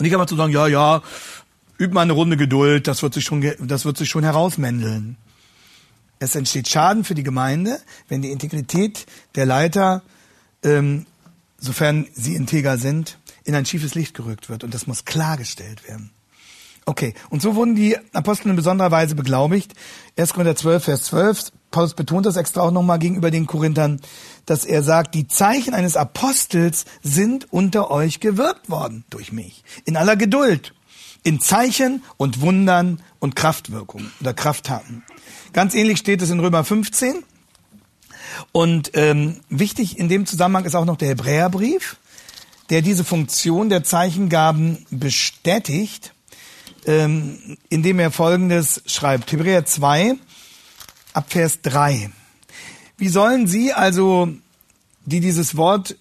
[0.00, 1.02] Und nicht einfach zu sagen, ja, ja,
[1.78, 5.18] üb mal eine Runde Geduld, das wird sich schon, das wird sich schon herausmändeln.
[6.18, 10.00] Es entsteht Schaden für die Gemeinde, wenn die Integrität der Leiter,
[10.64, 11.04] ähm,
[11.58, 14.64] sofern sie integer sind, in ein schiefes Licht gerückt wird.
[14.64, 16.10] Und das muss klargestellt werden.
[16.86, 19.74] Okay, und so wurden die Apostel in besonderer Weise beglaubigt.
[20.16, 20.32] 1.
[20.32, 21.52] Korinther 12, Vers 12.
[21.70, 24.00] Paulus betont das extra auch nochmal gegenüber den Korinthern,
[24.50, 29.62] dass er sagt, die Zeichen eines Apostels sind unter euch gewirkt worden durch mich.
[29.84, 30.74] In aller Geduld.
[31.22, 35.04] In Zeichen und Wundern und Kraftwirkung oder Krafttaten.
[35.52, 37.22] Ganz ähnlich steht es in Römer 15.
[38.52, 41.98] Und ähm, wichtig in dem Zusammenhang ist auch noch der Hebräerbrief,
[42.70, 46.12] der diese Funktion der Zeichengaben bestätigt
[46.86, 49.30] ähm, indem er Folgendes schreibt.
[49.32, 50.14] Hebräer 2,
[51.12, 52.10] ab Vers 3.
[53.00, 54.28] Wie sollen Sie also,
[55.06, 55.96] die dieses Wort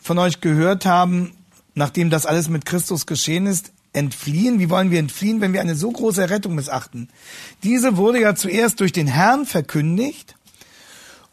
[0.00, 1.30] von euch gehört haben,
[1.76, 4.58] nachdem das alles mit Christus geschehen ist, entfliehen?
[4.58, 7.08] Wie wollen wir entfliehen, wenn wir eine so große Rettung missachten?
[7.62, 10.34] Diese wurde ja zuerst durch den Herrn verkündigt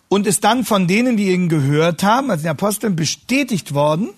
[0.07, 4.09] und ist dann von denen, die ihn gehört haben, also den Aposteln, bestätigt worden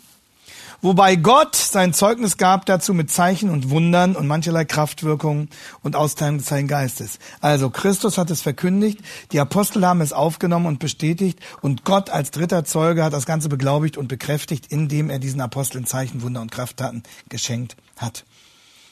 [0.82, 5.50] wobei Gott sein Zeugnis gab dazu mit Zeichen und Wundern und mancherlei Kraftwirkungen
[5.84, 7.20] und Austeilung des Heiligen Geistes.
[7.42, 9.00] Also Christus hat es verkündigt,
[9.32, 13.50] die Apostel haben es aufgenommen und bestätigt und Gott als dritter Zeuge hat das Ganze
[13.50, 18.26] beglaubigt und bekräftigt, indem er diesen Aposteln Zeichen, Wunder und Krafttaten geschenkt hat.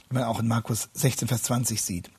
[0.10, 2.12] Wie man auch in Markus 16, Vers 20 sieht.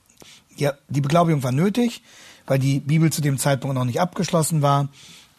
[0.57, 2.03] Ja, die Beglaubigung war nötig,
[2.47, 4.89] weil die Bibel zu dem Zeitpunkt noch nicht abgeschlossen war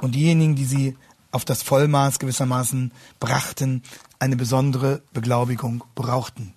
[0.02, 0.98] und diejenigen, die sie
[1.32, 3.84] auf das Vollmaß gewissermaßen brachten,
[4.20, 6.54] eine besondere Beglaubigung brauchten.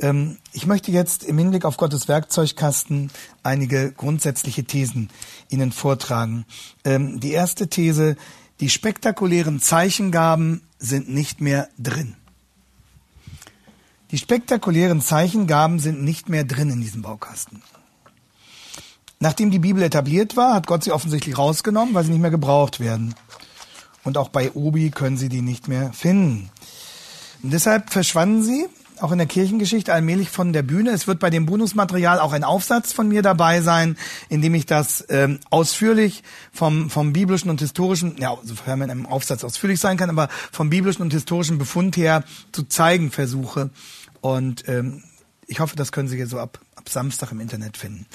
[0.00, 3.10] Ähm, ich möchte jetzt im Hinblick auf Gottes Werkzeugkasten
[3.42, 5.10] einige grundsätzliche Thesen
[5.48, 6.46] Ihnen vortragen.
[6.84, 8.16] Ähm, die erste These,
[8.60, 12.16] die spektakulären Zeichengaben sind nicht mehr drin.
[14.10, 17.62] Die spektakulären Zeichengaben sind nicht mehr drin in diesem Baukasten.
[19.20, 22.80] Nachdem die Bibel etabliert war, hat Gott sie offensichtlich rausgenommen, weil sie nicht mehr gebraucht
[22.80, 23.14] werden.
[24.02, 26.50] Und auch bei Obi können Sie die nicht mehr finden.
[27.42, 28.66] Und deshalb verschwanden sie
[29.02, 30.90] auch in der Kirchengeschichte allmählich von der Bühne.
[30.90, 33.96] Es wird bei dem Bonusmaterial auch ein Aufsatz von mir dabei sein,
[34.28, 36.22] in dem ich das ähm, ausführlich
[36.52, 40.28] vom, vom biblischen und historischen, ja, sofern man in einem Aufsatz ausführlich sein kann, aber
[40.52, 43.70] vom biblischen und historischen Befund her zu zeigen versuche.
[44.20, 45.02] Und ähm,
[45.46, 48.06] ich hoffe, das können Sie jetzt so ab, ab Samstag im Internet finden.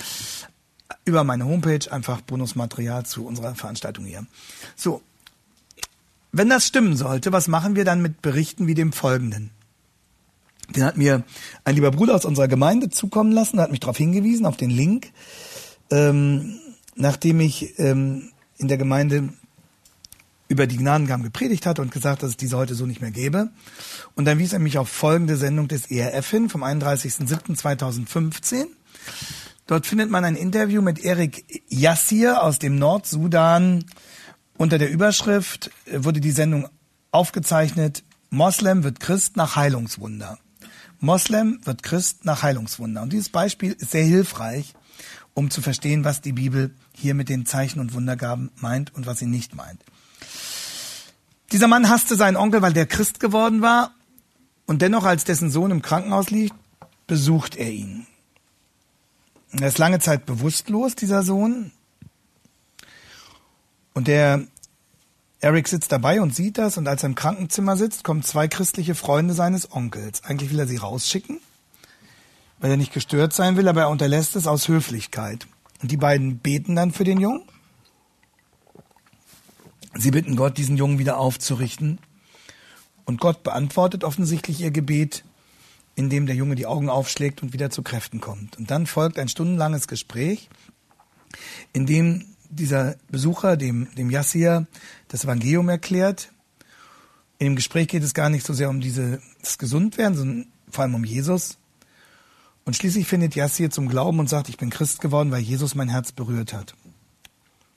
[1.03, 4.25] Über meine Homepage einfach Bonusmaterial zu unserer Veranstaltung hier.
[4.75, 5.01] So,
[6.37, 9.51] wenn das stimmen sollte, was machen wir dann mit Berichten wie dem folgenden?
[10.69, 11.23] Den hat mir
[11.63, 15.13] ein lieber Bruder aus unserer Gemeinde zukommen lassen, hat mich darauf hingewiesen, auf den Link,
[15.91, 16.59] ähm,
[16.95, 19.29] nachdem ich ähm, in der Gemeinde
[20.47, 23.49] über die Gnadengaben gepredigt hatte und gesagt, dass es diese heute so nicht mehr gäbe.
[24.15, 28.65] Und dann wies er mich auf folgende Sendung des ERF hin vom 31.07.2015.
[29.67, 33.85] Dort findet man ein Interview mit Erik Yassir aus dem Nordsudan,
[34.57, 36.69] unter der Überschrift wurde die Sendung
[37.11, 40.37] aufgezeichnet, Moslem wird Christ nach Heilungswunder.
[40.99, 43.01] Moslem wird Christ nach Heilungswunder.
[43.01, 44.73] Und dieses Beispiel ist sehr hilfreich,
[45.33, 49.19] um zu verstehen, was die Bibel hier mit den Zeichen und Wundergaben meint und was
[49.19, 49.81] sie nicht meint.
[51.51, 53.91] Dieser Mann hasste seinen Onkel, weil der Christ geworden war
[54.65, 56.55] und dennoch, als dessen Sohn im Krankenhaus liegt,
[57.07, 58.07] besucht er ihn.
[59.51, 61.71] Er ist lange Zeit bewusstlos, dieser Sohn.
[63.95, 64.45] Und der
[65.39, 68.93] Eric sitzt dabei und sieht das und als er im Krankenzimmer sitzt, kommen zwei christliche
[68.93, 70.23] Freunde seines Onkels.
[70.23, 71.39] Eigentlich will er sie rausschicken,
[72.59, 75.47] weil er nicht gestört sein will, aber er unterlässt es aus Höflichkeit.
[75.81, 77.43] Und die beiden beten dann für den Jungen.
[79.93, 81.99] Sie bitten Gott, diesen Jungen wieder aufzurichten.
[83.05, 85.23] Und Gott beantwortet offensichtlich ihr Gebet
[85.95, 88.57] in dem der Junge die Augen aufschlägt und wieder zu Kräften kommt.
[88.57, 90.49] Und dann folgt ein stundenlanges Gespräch,
[91.71, 94.67] in dem dieser Besucher, dem, dem Yassir,
[95.07, 96.31] das Evangelium erklärt.
[97.37, 99.19] In dem Gespräch geht es gar nicht so sehr um dieses
[99.57, 101.57] Gesundwerden, sondern vor allem um Jesus.
[102.63, 105.89] Und schließlich findet Yassir zum Glauben und sagt, ich bin Christ geworden, weil Jesus mein
[105.89, 106.75] Herz berührt hat.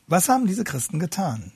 [0.06, 1.52] Was haben diese Christen getan?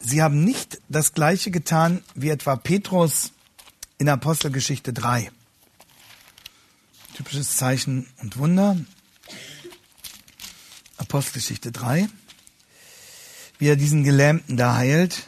[0.00, 3.32] Sie haben nicht das Gleiche getan wie etwa Petrus
[3.98, 5.30] in Apostelgeschichte 3.
[7.14, 8.76] Typisches Zeichen und Wunder.
[10.96, 12.08] Apostelgeschichte 3.
[13.58, 15.26] Wie er diesen Gelähmten da heilt.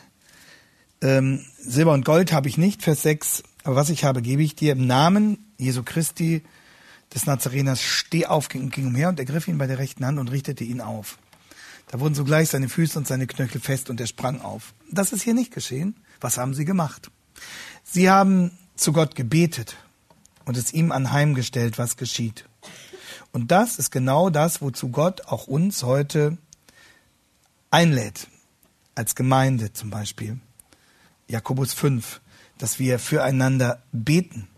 [1.00, 3.42] Ähm, Silber und Gold habe ich nicht, Vers 6.
[3.64, 6.42] Aber was ich habe, gebe ich dir im Namen Jesu Christi
[7.14, 7.82] des Nazareners.
[7.82, 10.80] Steh auf, ging, ging umher und ergriff ihn bei der rechten Hand und richtete ihn
[10.80, 11.18] auf.
[11.88, 14.74] Da wurden sogleich seine Füße und seine Knöchel fest und er sprang auf.
[14.90, 15.96] Das ist hier nicht geschehen.
[16.20, 17.10] Was haben sie gemacht?
[17.84, 19.76] Sie haben zu Gott gebetet
[20.44, 22.44] und es ihm anheimgestellt, was geschieht.
[23.36, 26.38] Und das ist genau das, wozu Gott auch uns heute
[27.70, 28.28] einlädt,
[28.94, 30.38] als Gemeinde zum Beispiel.
[31.28, 32.22] Jakobus 5,
[32.56, 34.48] dass wir füreinander beten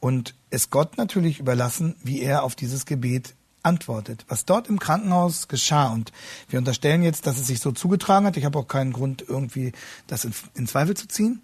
[0.00, 4.24] und es Gott natürlich überlassen, wie er auf dieses Gebet antwortet.
[4.26, 6.10] Was dort im Krankenhaus geschah, und
[6.48, 9.72] wir unterstellen jetzt, dass es sich so zugetragen hat, ich habe auch keinen Grund, irgendwie
[10.06, 11.42] das in, in Zweifel zu ziehen,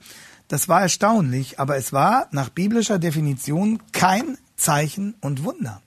[0.49, 5.83] das war erstaunlich, aber es war nach biblischer Definition kein Zeichen und Wunder.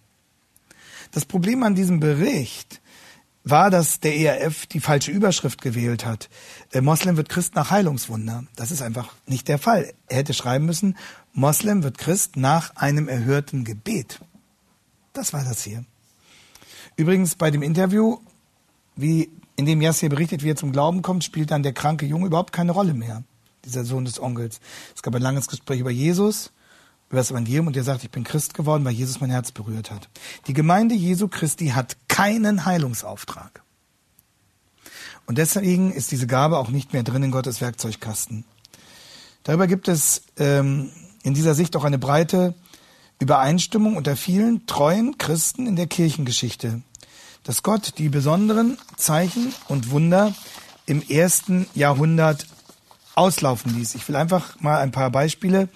[1.17, 2.79] Das Problem an diesem Bericht
[3.43, 6.29] war, dass der ERF die falsche Überschrift gewählt hat.
[6.71, 8.43] Äh, Moslem wird Christ nach Heilungswunder.
[8.55, 9.91] Das ist einfach nicht der Fall.
[10.09, 10.95] Er hätte schreiben müssen,
[11.33, 14.19] Moslem wird Christ nach einem erhörten Gebet.
[15.13, 15.85] Das war das hier.
[16.97, 18.19] Übrigens bei dem Interview,
[18.95, 22.27] wie in dem Yassir berichtet, wie er zum Glauben kommt, spielt dann der kranke Junge
[22.27, 23.23] überhaupt keine Rolle mehr
[23.65, 24.59] dieser Sohn des Onkels.
[24.95, 26.51] Es gab ein langes Gespräch über Jesus,
[27.09, 29.91] über das Evangelium und der sagt, ich bin Christ geworden, weil Jesus mein Herz berührt
[29.91, 30.09] hat.
[30.47, 33.61] Die Gemeinde Jesu Christi hat keinen Heilungsauftrag.
[35.25, 38.45] Und deswegen ist diese Gabe auch nicht mehr drin in Gottes Werkzeugkasten.
[39.43, 40.91] Darüber gibt es ähm,
[41.23, 42.53] in dieser Sicht auch eine breite
[43.19, 46.81] Übereinstimmung unter vielen treuen Christen in der Kirchengeschichte,
[47.43, 50.35] dass Gott die besonderen Zeichen und Wunder
[50.85, 52.45] im ersten Jahrhundert
[53.15, 53.95] auslaufen ließ.
[53.95, 55.67] Ich will einfach mal ein paar Beispiele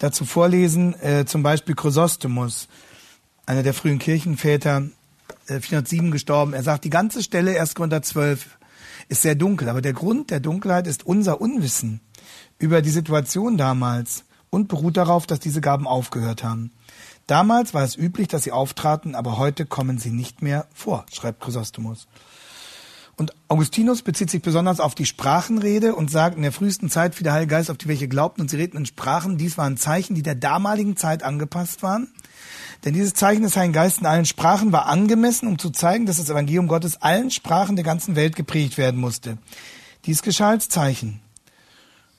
[0.00, 1.00] dazu vorlesen.
[1.00, 2.66] Äh, zum Beispiel Chrysostomus,
[3.46, 4.88] einer der frühen Kirchenväter,
[5.46, 6.52] äh, 407 gestorben.
[6.52, 7.76] Er sagt, die ganze Stelle 1.
[7.76, 8.58] Korinther 12
[9.08, 12.00] ist sehr dunkel, aber der Grund der Dunkelheit ist unser Unwissen
[12.58, 16.72] über die Situation damals und beruht darauf, dass diese Gaben aufgehört haben.
[17.26, 21.40] Damals war es üblich, dass sie auftraten, aber heute kommen sie nicht mehr vor, schreibt
[21.40, 22.08] Chrysostomus.
[23.20, 27.24] Und Augustinus bezieht sich besonders auf die Sprachenrede und sagt, in der frühesten Zeit fiel
[27.24, 29.36] der Heilige Geist auf die, welche glaubten und sie redeten in Sprachen.
[29.36, 32.08] Dies waren Zeichen, die der damaligen Zeit angepasst waren.
[32.82, 36.16] Denn dieses Zeichen des Heiligen Geistes in allen Sprachen war angemessen, um zu zeigen, dass
[36.16, 39.36] das Evangelium Gottes allen Sprachen der ganzen Welt geprägt werden musste.
[40.06, 41.20] Dies geschah als Zeichen.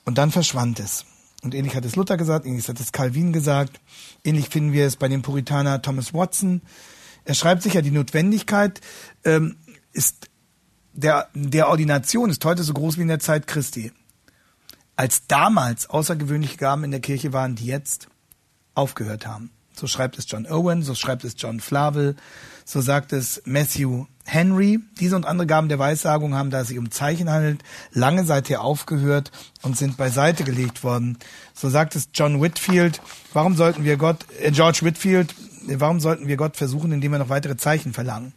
[0.04, 1.04] Und dann verschwand es.
[1.42, 3.80] Und ähnlich hat es Luther gesagt, ähnlich hat es Calvin gesagt,
[4.22, 6.62] ähnlich finden wir es bei dem Puritaner Thomas Watson.
[7.24, 8.80] Er schreibt sicher, die Notwendigkeit
[9.24, 9.56] ähm,
[9.92, 10.28] ist
[10.92, 13.92] der, der Ordination ist heute so groß wie in der Zeit Christi.
[14.96, 18.08] Als damals außergewöhnliche Gaben in der Kirche waren, die jetzt
[18.74, 19.50] aufgehört haben.
[19.74, 22.14] So schreibt es John Owen, so schreibt es John Flavel,
[22.64, 24.80] so sagt es Matthew Henry.
[25.00, 28.60] Diese und andere Gaben der Weissagung haben, da es sich um Zeichen handelt, lange seither
[28.60, 31.18] aufgehört und sind beiseite gelegt worden.
[31.54, 33.00] So sagt es John Whitfield.
[33.32, 35.34] Warum sollten wir Gott, äh George Whitfield,
[35.66, 38.34] warum sollten wir Gott versuchen, indem wir noch weitere Zeichen verlangen?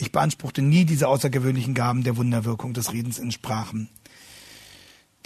[0.00, 3.90] Ich beanspruchte nie diese außergewöhnlichen Gaben der Wunderwirkung des Redens in Sprachen.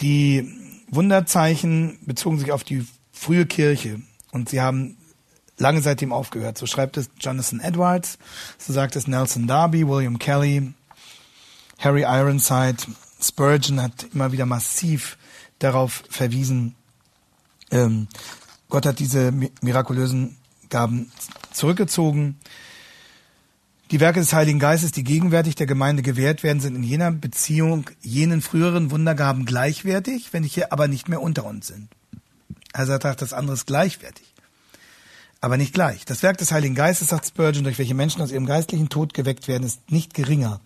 [0.01, 0.51] Die
[0.89, 4.97] Wunderzeichen bezogen sich auf die frühe Kirche und sie haben
[5.57, 6.57] lange seitdem aufgehört.
[6.57, 8.17] So schreibt es Jonathan Edwards,
[8.57, 10.73] so sagt es Nelson Darby, William Kelly,
[11.79, 12.83] Harry Ironside,
[13.21, 15.17] Spurgeon hat immer wieder massiv
[15.59, 16.75] darauf verwiesen,
[17.71, 18.09] ähm,
[18.67, 20.35] Gott hat diese mirakulösen
[20.69, 21.13] Gaben
[21.53, 22.37] zurückgezogen.
[23.91, 27.87] Die Werke des Heiligen Geistes, die gegenwärtig der Gemeinde gewährt werden, sind in jener Beziehung
[28.01, 31.89] jenen früheren Wundergaben gleichwertig, wenn hier aber nicht mehr unter uns sind.
[32.73, 34.25] Also er sagt, das andere ist gleichwertig,
[35.39, 36.03] aber nicht gleich.
[36.03, 39.47] Das Werk des Heiligen Geistes, sagt Spurgeon, durch welche Menschen aus ihrem geistlichen Tod geweckt
[39.47, 40.61] werden, ist nicht geringer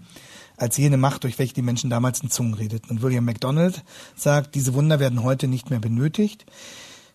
[0.55, 2.89] als jene Macht, durch welche die Menschen damals in Zungen redeten.
[2.89, 3.83] Und William MacDonald
[4.15, 6.45] sagt, diese Wunder werden heute nicht mehr benötigt.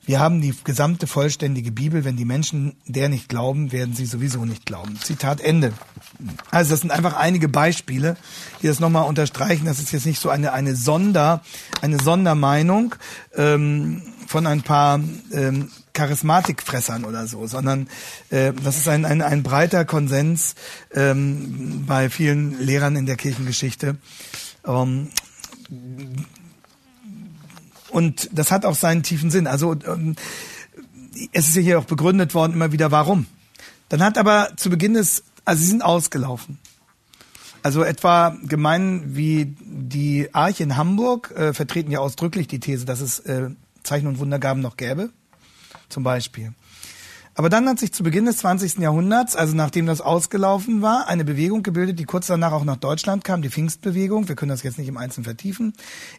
[0.06, 2.04] Wir haben die gesamte vollständige Bibel.
[2.04, 4.98] Wenn die Menschen der nicht glauben, werden sie sowieso nicht glauben.
[5.00, 5.72] Zitat Ende.
[6.50, 8.16] Also das sind einfach einige Beispiele,
[8.62, 9.64] die das nochmal unterstreichen.
[9.64, 11.42] Das ist jetzt nicht so eine eine Sonder
[11.80, 12.94] eine Sondermeinung
[13.34, 15.00] ähm, von ein paar
[15.32, 17.88] ähm, Charismatikfressern oder so, sondern
[18.30, 20.54] äh, das ist ein, ein, ein breiter Konsens
[20.92, 23.96] ähm, bei vielen Lehrern in der Kirchengeschichte.
[24.66, 25.08] Ähm,
[27.94, 29.46] und das hat auch seinen tiefen Sinn.
[29.46, 30.16] Also ähm,
[31.32, 33.26] es ist ja hier auch begründet worden immer wieder, warum.
[33.88, 36.58] Dann hat aber zu Beginn des, also sie sind ausgelaufen.
[37.62, 43.00] Also etwa Gemeinden wie die Arche in Hamburg äh, vertreten ja ausdrücklich die These, dass
[43.00, 43.50] es äh,
[43.84, 45.10] Zeichen und Wundergaben noch gäbe,
[45.88, 46.52] zum Beispiel.
[47.36, 48.78] Aber dann hat sich zu Beginn des 20.
[48.78, 53.24] Jahrhunderts, also nachdem das ausgelaufen war, eine Bewegung gebildet, die kurz danach auch nach Deutschland
[53.24, 54.28] kam, die Pfingstbewegung.
[54.28, 55.72] Wir können das jetzt nicht im Einzelnen vertiefen.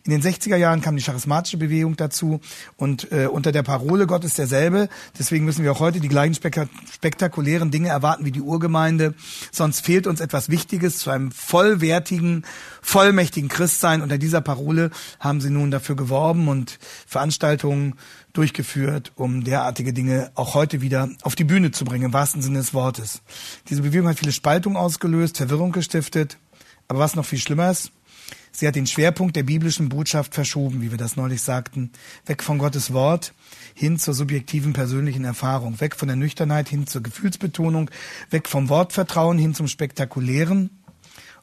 [0.03, 2.41] In den 60er Jahren kam die charismatische Bewegung dazu
[2.75, 4.89] und äh, unter der Parole Gott ist derselbe.
[5.17, 9.13] Deswegen müssen wir auch heute die gleichen spektakulären Dinge erwarten wie die Urgemeinde.
[9.53, 12.45] Sonst fehlt uns etwas Wichtiges zu einem vollwertigen,
[12.81, 14.01] vollmächtigen Christsein.
[14.01, 14.91] Unter dieser Parole
[15.21, 17.95] haben sie nun dafür geworben und Veranstaltungen
[18.37, 22.59] durchgeführt, um derartige Dinge auch heute wieder auf die Bühne zu bringen, im wahrsten Sinne
[22.59, 23.21] des Wortes.
[23.69, 26.37] Diese Bewegung hat viele Spaltungen ausgelöst, Verwirrung gestiftet,
[26.87, 27.91] aber was noch viel schlimmer ist,
[28.51, 31.91] sie hat den Schwerpunkt der biblischen Botschaft verschoben, wie wir das neulich sagten,
[32.25, 33.33] weg von Gottes Wort
[33.73, 37.89] hin zur subjektiven persönlichen Erfahrung, weg von der Nüchternheit hin zur Gefühlsbetonung,
[38.29, 40.69] weg vom Wortvertrauen hin zum Spektakulären,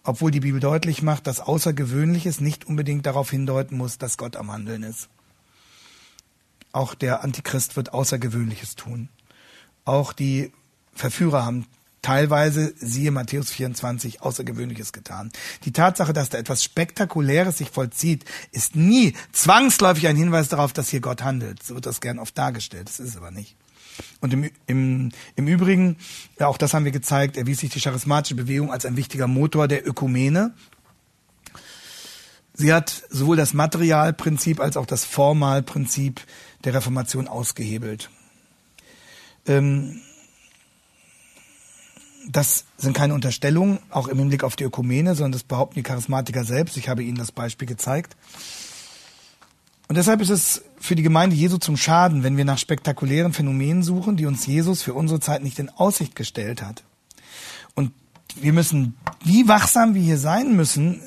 [0.04, 4.50] obwohl die Bibel deutlich macht, dass Außergewöhnliches nicht unbedingt darauf hindeuten muss, dass Gott am
[4.50, 5.08] Handeln ist.
[6.72, 9.08] Auch der Antichrist wird Außergewöhnliches tun.
[9.84, 10.52] Auch die
[10.94, 11.66] Verführer haben
[12.02, 15.30] teilweise, siehe Matthäus 24, Außergewöhnliches getan.
[15.64, 20.88] Die Tatsache, dass da etwas Spektakuläres sich vollzieht, ist nie zwangsläufig ein Hinweis darauf, dass
[20.88, 21.62] hier Gott handelt.
[21.62, 22.88] So wird das gern oft dargestellt.
[22.88, 23.56] Das ist aber nicht.
[24.20, 25.96] Und im, im, im Übrigen,
[26.40, 29.68] ja, auch das haben wir gezeigt, erwies sich die charismatische Bewegung als ein wichtiger Motor
[29.68, 30.54] der Ökumene.
[32.54, 36.20] Sie hat sowohl das Materialprinzip als auch das Formalprinzip
[36.64, 38.10] der Reformation ausgehebelt.
[39.46, 40.00] Ähm,
[42.28, 46.44] das sind keine Unterstellungen, auch im Hinblick auf die Ökumene, sondern das behaupten die Charismatiker
[46.44, 46.76] selbst.
[46.76, 48.16] Ich habe Ihnen das Beispiel gezeigt.
[49.88, 53.82] Und deshalb ist es für die Gemeinde Jesu zum Schaden, wenn wir nach spektakulären Phänomenen
[53.82, 56.84] suchen, die uns Jesus für unsere Zeit nicht in Aussicht gestellt hat.
[57.74, 57.92] Und
[58.40, 61.02] wir müssen, wie wachsam wir hier sein müssen,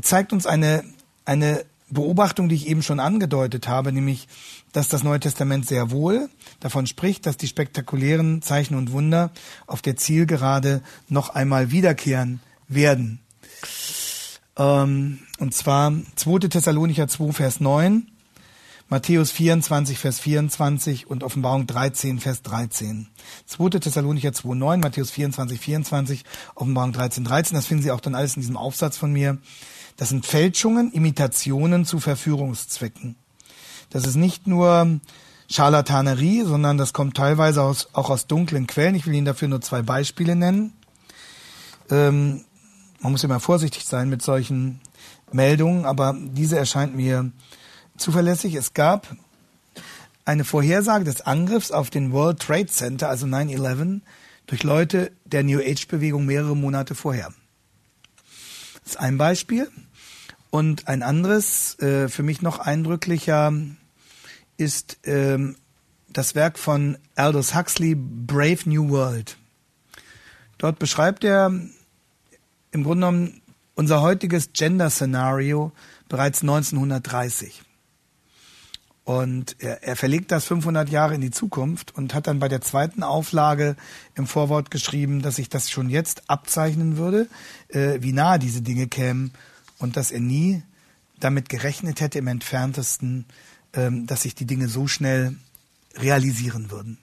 [0.00, 0.84] zeigt uns eine,
[1.24, 4.28] eine Beobachtung, die ich eben schon angedeutet habe, nämlich,
[4.72, 6.28] dass das Neue Testament sehr wohl
[6.60, 9.30] davon spricht, dass die spektakulären Zeichen und Wunder
[9.66, 13.20] auf der Zielgerade noch einmal wiederkehren werden.
[14.56, 16.48] Ähm, und zwar 2.
[16.48, 18.06] Thessalonicher 2, Vers 9,
[18.92, 23.08] Matthäus 24, Vers 24 und Offenbarung 13, Vers 13.
[23.46, 23.78] 2.
[23.78, 26.24] Thessalonicher 2, 9, Matthäus 24, 24,
[26.56, 27.56] Offenbarung 13, 13.
[27.56, 29.38] Das finden Sie auch dann alles in diesem Aufsatz von mir.
[29.96, 33.16] Das sind Fälschungen, Imitationen zu Verführungszwecken.
[33.88, 35.00] Das ist nicht nur
[35.48, 38.94] Scharlatanerie, sondern das kommt teilweise aus, auch aus dunklen Quellen.
[38.94, 40.74] Ich will Ihnen dafür nur zwei Beispiele nennen.
[41.90, 42.44] Ähm,
[43.00, 44.80] man muss immer vorsichtig sein mit solchen
[45.32, 47.32] Meldungen, aber diese erscheint mir
[48.02, 48.54] zuverlässig.
[48.54, 49.16] Es gab
[50.24, 54.00] eine Vorhersage des Angriffs auf den World Trade Center, also 9-11,
[54.46, 57.32] durch Leute der New Age Bewegung mehrere Monate vorher.
[58.82, 59.70] Das ist ein Beispiel.
[60.50, 63.54] Und ein anderes, äh, für mich noch eindrücklicher,
[64.58, 65.56] ist ähm,
[66.10, 69.38] das Werk von Aldous Huxley, Brave New World.
[70.58, 73.42] Dort beschreibt er im Grunde genommen
[73.74, 75.72] unser heutiges Gender-Szenario
[76.08, 77.62] bereits 1930.
[79.04, 82.60] Und er, er verlegt das 500 Jahre in die Zukunft und hat dann bei der
[82.60, 83.76] zweiten Auflage
[84.14, 87.28] im Vorwort geschrieben, dass sich das schon jetzt abzeichnen würde,
[87.68, 89.32] äh, wie nahe diese Dinge kämen
[89.78, 90.62] und dass er nie
[91.18, 93.26] damit gerechnet hätte im entferntesten,
[93.74, 95.36] ähm, dass sich die Dinge so schnell
[95.96, 96.98] realisieren würden.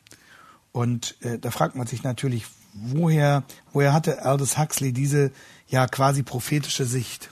[0.71, 3.43] Und äh, da fragt man sich natürlich, woher,
[3.73, 5.31] woher hatte Aldous Huxley diese
[5.67, 7.31] ja quasi prophetische Sicht?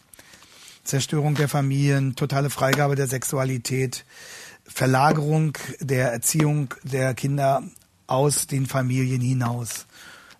[0.83, 4.05] Zerstörung der Familien, totale Freigabe der Sexualität,
[4.67, 7.63] Verlagerung der Erziehung der Kinder
[8.05, 9.85] aus den Familien hinaus.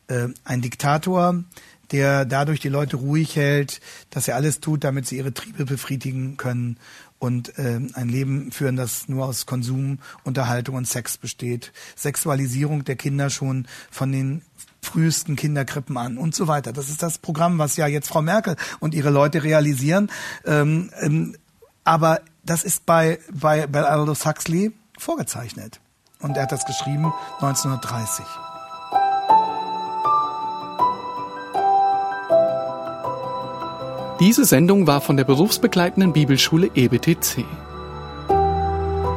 [0.08, 1.44] Äh, ein Diktator,
[1.92, 6.38] der dadurch die Leute ruhig hält, dass er alles tut, damit sie ihre Triebe befriedigen
[6.38, 6.78] können
[7.20, 11.72] und äh, ein Leben führen, das nur aus Konsum, Unterhaltung und Sex besteht.
[11.96, 14.42] Sexualisierung der Kinder schon von den
[14.82, 16.72] frühesten Kinderkrippen an und so weiter.
[16.72, 20.10] Das ist das Programm, was ja jetzt Frau Merkel und ihre Leute realisieren.
[20.46, 21.36] Ähm, ähm,
[21.84, 25.80] aber das ist bei, bei, bei Aldous Huxley vorgezeichnet.
[26.20, 28.26] Und er hat das geschrieben 1930.
[34.20, 37.46] Diese Sendung war von der berufsbegleitenden Bibelschule EBTC.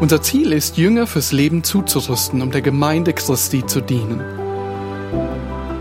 [0.01, 4.20] Unser Ziel ist, Jünger fürs Leben zuzurüsten, um der Gemeinde Christi zu dienen.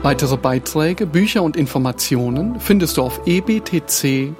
[0.04, 4.36] Weitere Beiträge, Bücher und Informationen findest du auf ebtc.org.